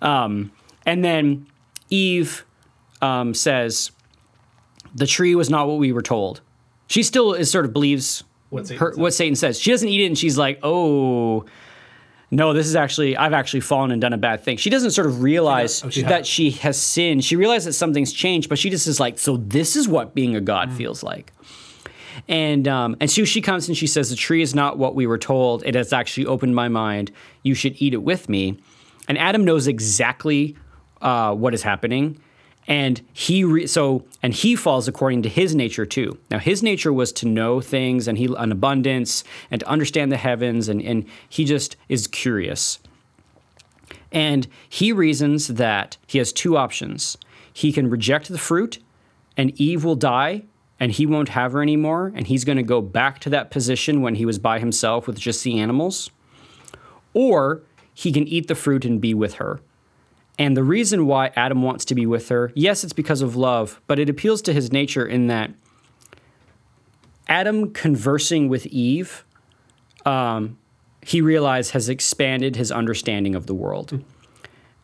[0.00, 0.50] Um,
[0.86, 1.46] and then
[1.94, 2.44] Eve
[3.02, 3.90] um, says,
[4.94, 6.40] "The tree was not what we were told."
[6.88, 9.58] She still is sort of believes What Satan her, what Satan says.
[9.60, 11.44] She doesn't eat it, and she's like, "Oh."
[12.30, 14.56] no, this is actually, I've actually fallen and done a bad thing.
[14.56, 16.26] She doesn't sort of realize Oh, she that hasn't.
[16.26, 17.22] she has sinned.
[17.22, 20.34] She realizes that something's changed, but she just is like, so this is what being
[20.34, 20.76] a God Mm.
[20.76, 21.32] feels like.
[22.26, 25.06] And um, and so she comes and she says, the tree is not what we
[25.06, 25.62] were told.
[25.64, 27.12] It has actually opened my mind.
[27.44, 28.58] You should eat it with me.
[29.06, 30.56] And Adam knows exactly
[31.02, 32.20] uh, what is happening.
[32.66, 36.18] And he re- so and he falls according to his nature too.
[36.30, 40.16] Now his nature was to know things and he an abundance and to understand the
[40.16, 42.78] heavens and and he just is curious.
[44.10, 47.18] And he reasons that he has two options.
[47.52, 48.78] He can reject the fruit,
[49.36, 50.44] and Eve will die,
[50.78, 54.02] and he won't have her anymore, and he's going to go back to that position
[54.02, 56.10] when he was by himself with just the animals.
[57.12, 59.60] Or he can eat the fruit and be with her.
[60.38, 63.80] And the reason why Adam wants to be with her, yes, it's because of love,
[63.86, 65.52] but it appeals to his nature in that
[67.28, 69.24] Adam conversing with Eve
[70.04, 70.58] um,
[71.02, 74.02] he realized has expanded his understanding of the world.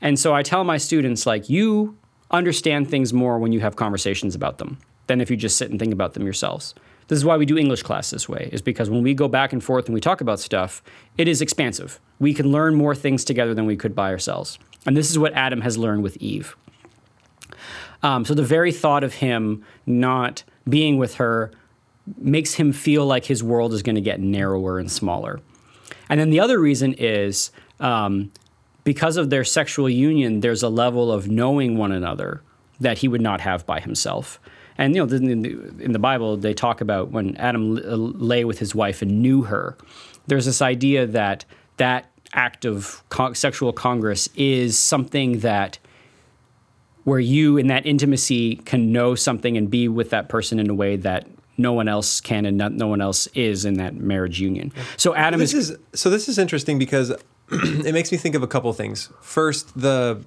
[0.00, 1.96] And so I tell my students, like, you
[2.30, 4.78] understand things more when you have conversations about them
[5.08, 6.74] than if you just sit and think about them yourselves.
[7.08, 9.52] This is why we do English class this way, is because when we go back
[9.52, 10.82] and forth and we talk about stuff,
[11.18, 11.98] it is expansive.
[12.18, 14.58] We can learn more things together than we could by ourselves.
[14.86, 16.56] And this is what Adam has learned with Eve.
[18.02, 21.50] Um, so the very thought of him not being with her
[22.16, 25.40] makes him feel like his world is going to get narrower and smaller.
[26.08, 28.32] And then the other reason is um,
[28.84, 32.42] because of their sexual union, there's a level of knowing one another
[32.80, 34.40] that he would not have by himself.
[34.78, 37.74] And you know, in the, Bible, they talk about when Adam
[38.18, 39.76] lay with his wife and knew her.
[40.26, 41.44] There's this idea that
[41.76, 45.78] that act of con- sexual congress is something that
[47.04, 50.74] where you in that intimacy can know something and be with that person in a
[50.74, 51.26] way that
[51.58, 54.72] no one else can and no one else is in that marriage union.
[54.96, 56.10] So Adam This is is so.
[56.10, 57.10] This is interesting because
[57.50, 59.10] it makes me think of a couple things.
[59.20, 60.24] First, the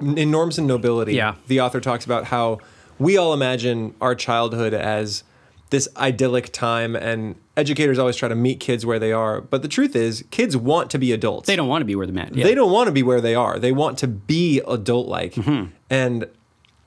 [0.00, 1.14] in norms and nobility.
[1.14, 1.34] Yeah.
[1.48, 2.60] The author talks about how
[2.98, 5.24] we all imagine our childhood as
[5.70, 9.40] this idyllic time, and educators always try to meet kids where they are.
[9.40, 11.46] But the truth is, kids want to be adults.
[11.46, 12.34] they don't want to be where they're at.
[12.34, 12.44] Yeah.
[12.44, 13.58] They don't want to be where they are.
[13.58, 15.34] They want to be adult like.
[15.34, 15.70] Mm-hmm.
[15.88, 16.28] And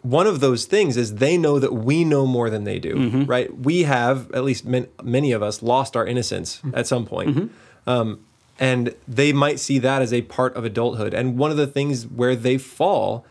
[0.01, 3.23] one of those things is they know that we know more than they do, Mm-hmm.
[3.25, 3.55] right?
[3.57, 6.77] We have, at least man, many of us, lost our innocence Mm-hmm.
[6.77, 7.51] at some point.
[7.87, 8.19] Um,
[8.59, 11.13] and they might see that as a part of adulthood.
[11.13, 13.25] And one of the things where they fall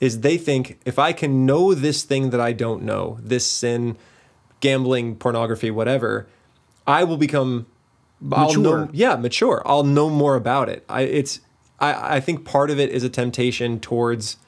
[0.00, 3.96] is they think if I can know this thing that I don't know, this sin,
[4.60, 6.28] gambling, pornography, whatever,
[6.88, 7.66] I will become
[8.32, 9.62] I'll know, yeah, mature.
[9.64, 10.84] I'll know more about it.
[10.88, 11.40] I it's
[11.78, 14.38] I, I think part of it is a temptation towards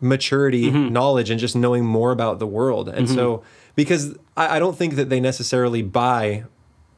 [0.00, 0.92] maturity, Mm-hmm.
[0.92, 2.88] knowledge, and just knowing more about the world.
[2.88, 3.42] And so
[3.74, 6.44] because I, I don't think that they necessarily buy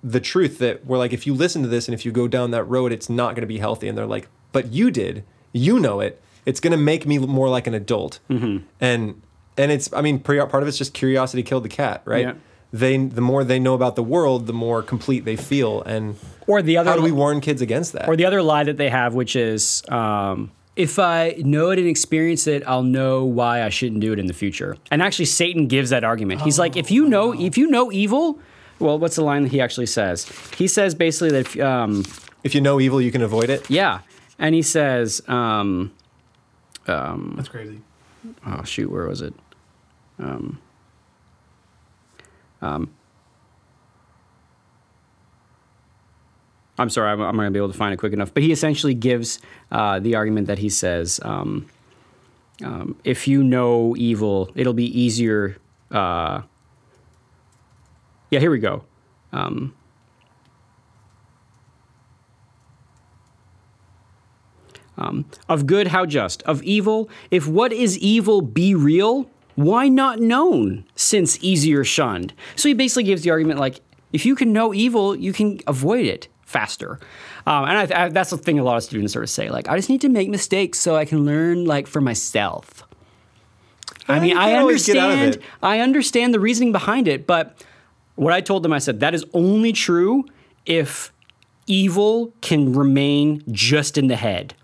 [0.02, 2.50] the truth that we're like, if you listen to this and if you go down
[2.52, 3.88] that road, it's not going to be healthy.
[3.88, 6.20] And they're like, but you did, you know it.
[6.46, 8.20] It's going to make me more like an adult.
[8.30, 8.64] Mm-hmm.
[8.80, 9.22] And
[9.56, 12.26] and it's, I mean, part of it's just curiosity killed the cat, right?
[12.26, 12.34] Yeah.
[12.72, 15.82] They the more they know about the world, the more complete they feel.
[15.82, 16.16] And
[16.46, 18.08] or the other how do we warn kids against that?
[18.08, 21.88] or the other lie that they have, which is um, if I know it and
[21.88, 24.76] experience it, I'll know why I shouldn't do it in the future.
[24.90, 26.42] And actually, Satan gives that argument.
[26.42, 28.38] He's like, if you know, if you know evil,
[28.78, 30.28] well, what's the line that he actually says?
[30.56, 32.04] He says basically that, if, um,
[32.44, 33.68] if you know evil, you can avoid it.
[33.70, 34.00] yeah,
[34.38, 35.92] and he says, um,
[36.86, 37.80] That's crazy.
[38.46, 39.34] oh shoot, where was it?
[40.20, 40.60] Um,
[42.60, 42.90] um,
[46.78, 48.32] I'm sorry, I'm, I'm not going to be able to find it quick enough.
[48.32, 49.40] But he essentially gives
[49.72, 51.66] uh, the argument that he says, um,
[52.64, 55.56] um, if you know evil, it'll be easier.
[55.90, 56.42] Uh,
[58.30, 58.84] yeah, here we go.
[59.32, 59.74] Um,
[64.98, 66.42] Um, of good, how just?
[66.42, 72.32] Of evil, if what is evil be real, why not known, since easier shunned?
[72.54, 73.80] So he basically gives the argument like,
[74.12, 77.00] if you can know evil, you can avoid it faster.
[77.44, 79.68] Um, and I, I, that's the thing a lot of students sort of say, like,
[79.68, 82.84] I just need to make mistakes so I can learn, like, for myself.
[84.06, 85.44] I mean, I can't always get out of understand.
[85.60, 87.60] I understand the reasoning behind it, but
[88.14, 90.24] what I told them, I said that is only true
[90.66, 91.12] if
[91.66, 94.54] evil can remain just in the head.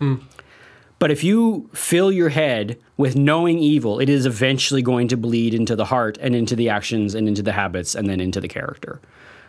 [1.05, 5.53] But if you fill your head with knowing evil, it is eventually going to bleed
[5.53, 8.47] into the heart and into the actions and into the habits and then into the
[8.47, 8.99] character.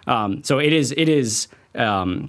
[0.07, 0.93] Um, so it is.
[0.99, 1.49] It is.
[1.75, 2.29] Um,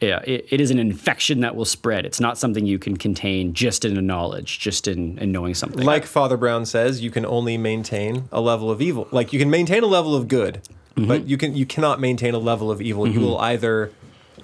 [0.00, 2.04] yeah, it, it is an infection that will spread.
[2.04, 5.84] It's not something you can contain just in a knowledge, just in, in knowing something.
[5.84, 9.06] Like Father Brown says, you can only maintain a level of evil.
[9.12, 10.60] Like you can maintain a level of good,
[10.96, 11.06] Mm-hmm.
[11.06, 13.06] but you can you cannot maintain a level of evil.
[13.06, 13.92] You will either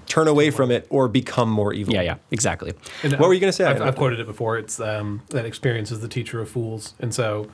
[0.07, 1.95] turn away from it or become more evil.
[1.95, 2.73] Yeah, yeah, exactly.
[3.03, 3.65] And What were you gonna say?
[3.65, 4.59] I've, I've quoted it before.
[4.59, 7.49] It's um, that experience is the teacher of fools, and so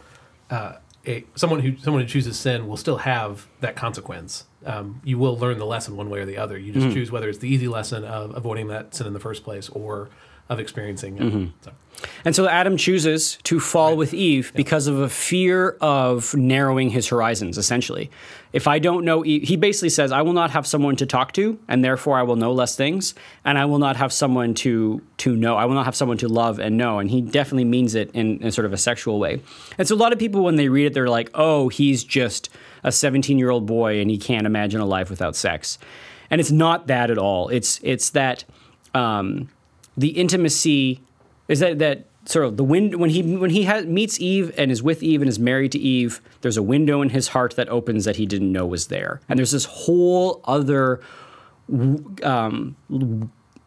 [0.51, 0.75] uh,
[1.07, 4.47] a, someone who someone who chooses sin will still have that consequence.
[4.65, 6.57] Um, you will learn the lesson one way or the other.
[6.57, 9.43] You just choose whether it's the easy lesson of avoiding that sin in the first
[9.43, 10.09] place or
[10.53, 11.23] of experiencing it.
[11.23, 11.47] Mm-hmm.
[11.63, 11.73] So,
[12.25, 17.09] And so Adam chooses to fall with Eve because of a fear of narrowing his
[17.09, 18.11] horizons, essentially.
[18.53, 21.33] If I don't know Eve, he basically says, I will not have someone to talk
[21.33, 25.03] to, and therefore I will know less things, and I will not have someone to
[25.19, 25.57] to know.
[25.57, 26.99] I will not have someone to love and know.
[26.99, 29.41] And he definitely means it in, in sort of a sexual way.
[29.79, 32.51] And so a lot of people, when they read it, they're like, oh, he's just
[32.85, 35.79] a 17 year old boy and he can't imagine a life without sex.
[36.31, 37.49] And it's not that at all.
[37.49, 38.45] It's it's that
[38.95, 39.49] um,
[39.97, 41.01] the intimacy
[41.49, 44.83] is that that sort of the wind when he when he meets Eve and is
[44.83, 46.21] with Eve and is married to Eve.
[46.41, 49.39] There's a window in his heart that opens that he didn't know was there, and
[49.39, 51.01] there's this whole other
[52.23, 52.77] um,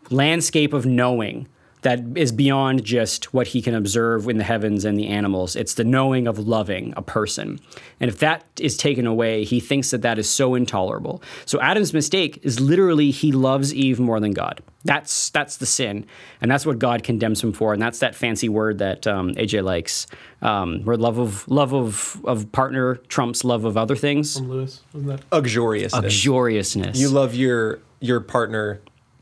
[0.09, 1.47] landscape of knowing
[1.85, 5.55] that is beyond just what he can observe in the heavens and the animals.
[5.55, 7.59] It's the knowing of loving a person.
[7.99, 11.21] And if that is taken away, he thinks that that is so intolerable.
[11.45, 14.63] So Adam's mistake is literally he loves Eve more than God.
[14.83, 16.07] That's that's the sin,
[16.41, 17.71] and that's what God condemns him for.
[17.71, 20.07] And that's that fancy word that um, AJ likes,
[20.41, 24.37] um, where love of love of of partner trumps love of other things.
[24.37, 25.29] from Lewis, wasn't that?
[25.31, 26.03] Uxoriousness.
[26.03, 26.97] Luxuriousness.
[26.97, 28.81] you love your your partner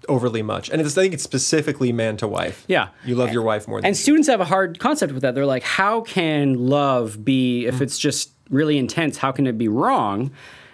[0.09, 2.63] overly much, and it's, I think it's specifically man to wife.
[2.67, 2.89] Yeah.
[3.05, 5.35] you love your wife more than And students have a hard concept with that.
[5.35, 9.17] They're like, how can love be if it's just really intense?
[9.17, 10.31] How can it be wrong?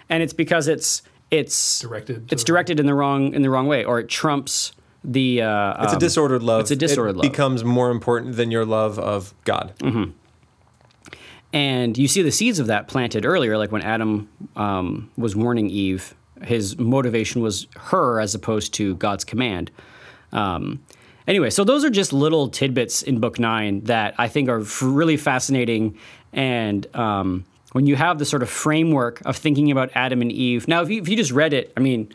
[0.08, 3.66] And it's because it's it's Directed It's the- directed in the wrong in the wrong
[3.68, 4.72] way, or it trumps
[5.04, 5.42] the.
[5.42, 6.60] Uh, It's a um, disordered love.
[6.62, 7.30] it's a disordered it love.
[7.30, 9.72] becomes more important than your love of God.
[11.52, 15.68] And you see the seeds of that planted earlier, like when Adam um, was warning
[15.68, 19.70] Eve, his motivation was her as opposed to God's command.
[20.32, 20.82] Um,
[21.26, 25.16] anyway, so those are just little tidbits in Book Nine that I think are really
[25.16, 25.98] fascinating.
[26.32, 30.68] And um, when you have the sort of framework of thinking about Adam and Eve,
[30.68, 32.12] now if you, if you just read it, I mean,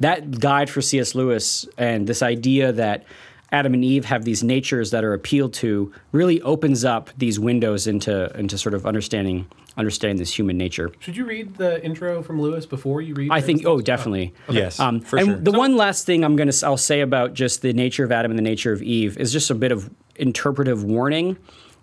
[0.00, 1.14] that guide for C.S.
[1.14, 3.04] Lewis and this idea that
[3.52, 7.86] Adam and Eve have these natures that are appealed to really opens up these windows
[7.86, 9.46] into into sort of understanding
[9.76, 10.90] understanding this human nature.
[11.00, 13.30] Should you read the intro from Lewis before you read?
[13.30, 13.84] I think Aaron's oh thoughts?
[13.86, 14.34] definitely.
[14.50, 15.36] Yes, Um, for and sure.
[15.36, 18.30] the one last thing I'm gonna s- I'll say about just the nature of Adam
[18.30, 21.36] and the nature of Eve is just a bit of interpretive warning.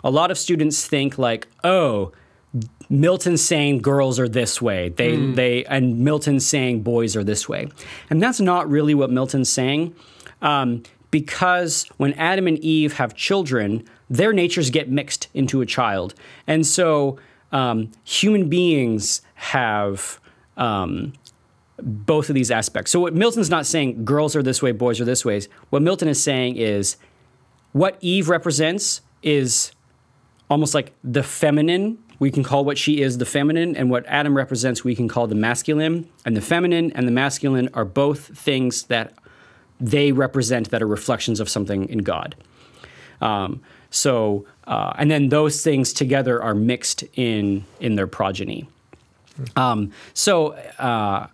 [0.03, 2.11] A lot of students think like, oh,
[2.89, 4.89] Milton's saying girls are this way.
[4.89, 7.67] They they and Milton's saying boys are this way,
[8.09, 9.95] and that's not really what Milton's saying.
[10.41, 16.13] Um, because when Adam and Eve have children, their natures get mixed into a child,
[16.47, 17.17] and so
[17.53, 20.19] um, human beings have.
[20.57, 21.13] Um,
[21.81, 22.91] both of these aspects.
[22.91, 25.41] So what Milton's not saying girls are this way, boys are this way.
[25.71, 26.97] What Milton is saying is
[27.71, 29.71] what Eve represents is
[30.49, 31.97] almost like the feminine.
[32.19, 35.27] We can call what she is the feminine, and what Adam represents we can call
[35.27, 36.07] the masculine.
[36.25, 39.15] And the feminine and the masculine are both things that
[39.79, 42.35] they represent that are reflections of something in God.
[43.19, 43.61] Um,
[43.93, 48.67] so, uh, and then those things together are mixed in in their progeny.
[49.55, 51.27] Um, so, uh,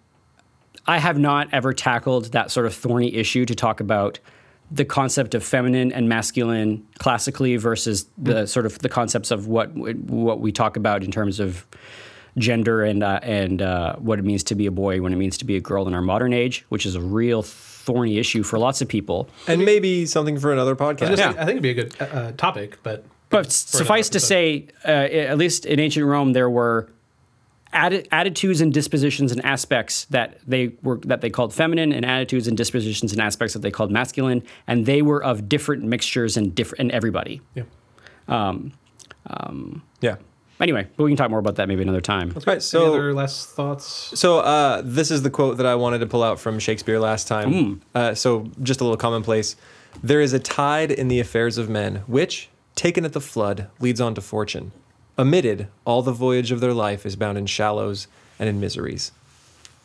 [0.85, 4.19] I have not ever tackled that sort of thorny issue to talk about
[4.71, 9.73] the concept of feminine and masculine classically versus the sort of the concepts of what
[9.75, 11.65] what we talk about in terms of
[12.37, 15.37] gender and uh, and uh, what it means to be a boy when it means
[15.37, 17.41] to be a girl in our modern age, which is a real
[17.79, 19.27] thorny issue for lots of people.
[19.47, 20.99] and maybe something for another podcast.
[20.99, 21.29] gonna say, Yeah.
[21.31, 24.89] I think it'd be a good uh, uh, topic, but But suffice to say, uh,
[25.31, 26.89] at least in ancient Rome, there were
[27.73, 32.47] atti- attitudes and dispositions and aspects that they were that they called feminine, and attitudes
[32.47, 36.53] and dispositions and aspects that they called masculine, and they were of different mixtures and
[36.55, 37.41] different and everybody.
[37.55, 37.63] yeah.
[40.01, 40.15] yeah.
[40.59, 42.29] Anyway, but we can talk more about that maybe another time.
[42.31, 42.55] That's right.
[42.55, 44.11] Any So other last thoughts?
[44.19, 47.27] So uh, this is the quote that I wanted to pull out from Shakespeare last
[47.27, 47.53] time.
[47.53, 47.73] Hmm.
[47.95, 49.55] Uh, so just a little commonplace.
[50.03, 54.01] There is a tide in the affairs of men, which, taken at the flood, leads
[54.01, 54.71] on to fortune.
[55.17, 58.07] Omitted, all the voyage of their life is bound in shallows
[58.37, 59.11] and in miseries.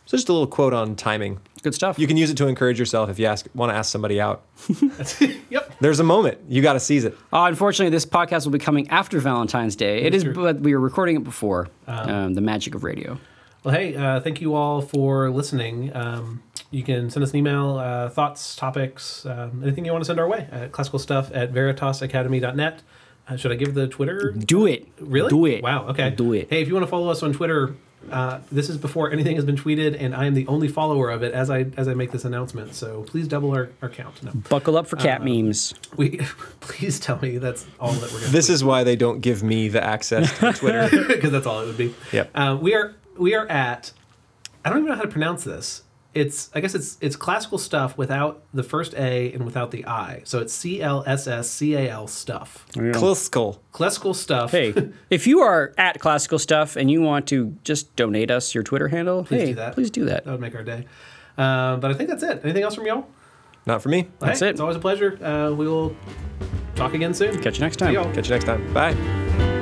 [0.07, 1.41] So just a little quote on timing.
[1.63, 1.99] Good stuff.
[1.99, 4.43] You can use it to encourage yourself if you ask want to ask somebody out.
[5.49, 5.64] yep.
[5.81, 7.17] There's a moment you got to seize it.
[7.33, 10.03] Uh, unfortunately, this podcast will be coming after Valentine's Day.
[10.03, 10.35] It is, true.
[10.35, 11.69] but we were recording it before.
[11.87, 13.19] Um, the magic of radio.
[13.65, 15.95] Well, hey, uh, thank you all for listening.
[15.97, 20.07] Um, you can send us an email, uh, thoughts, topics, um, anything you want to
[20.07, 22.83] send our way at classicalstuff at veritasacademy.net.
[23.27, 24.33] Uh, should I give the Twitter?
[24.33, 24.87] Do it.
[25.01, 25.31] Really?
[25.31, 25.63] Do it.
[25.63, 25.87] Wow.
[25.89, 26.11] Okay.
[26.11, 26.49] Do it.
[26.51, 27.75] Hey, if you want to follow us on Twitter,
[28.11, 31.23] Uh, this is before anything has been tweeted, and I am the only follower of
[31.23, 32.75] it as I as I make this announcement.
[32.75, 34.23] So please double our, our count.
[34.23, 35.75] No, Buckle up for cat memes.
[35.97, 36.19] we
[36.61, 39.43] please tell me that's all that we're going to This is why they don't give
[39.43, 40.89] me the access to Twitter.
[41.07, 41.95] because that's all it would be.
[42.13, 42.31] Yep.
[42.35, 43.93] Uh, we are we are at.
[44.65, 45.83] I don't even know how to pronounce this.
[46.15, 50.23] It's I guess it's it's classical stuff without the first A and without the I.
[50.25, 52.65] So it's C L S S C A L stuff.
[52.73, 53.59] Kliskal.
[53.73, 54.53] Classical stuff.
[54.53, 54.73] Hey,
[55.11, 58.89] if you are at classical stuff and you want to just donate us your Twitter
[58.89, 59.75] handle, Please hey, do that.
[59.75, 60.25] please do that.
[60.25, 60.87] that would make our day.
[61.37, 62.41] Uh, but I think that's it.
[62.45, 63.07] Anything else from y'all?
[63.67, 64.09] Not for me.
[64.21, 64.51] That's Hey, it.
[64.51, 65.19] It's always a pleasure.
[65.25, 65.97] Uh, we will
[66.77, 67.41] talk again soon.
[67.43, 67.95] Catch you next See time.
[67.95, 68.13] y'all.
[68.15, 68.73] Catch you next time.
[68.73, 69.54] Bye.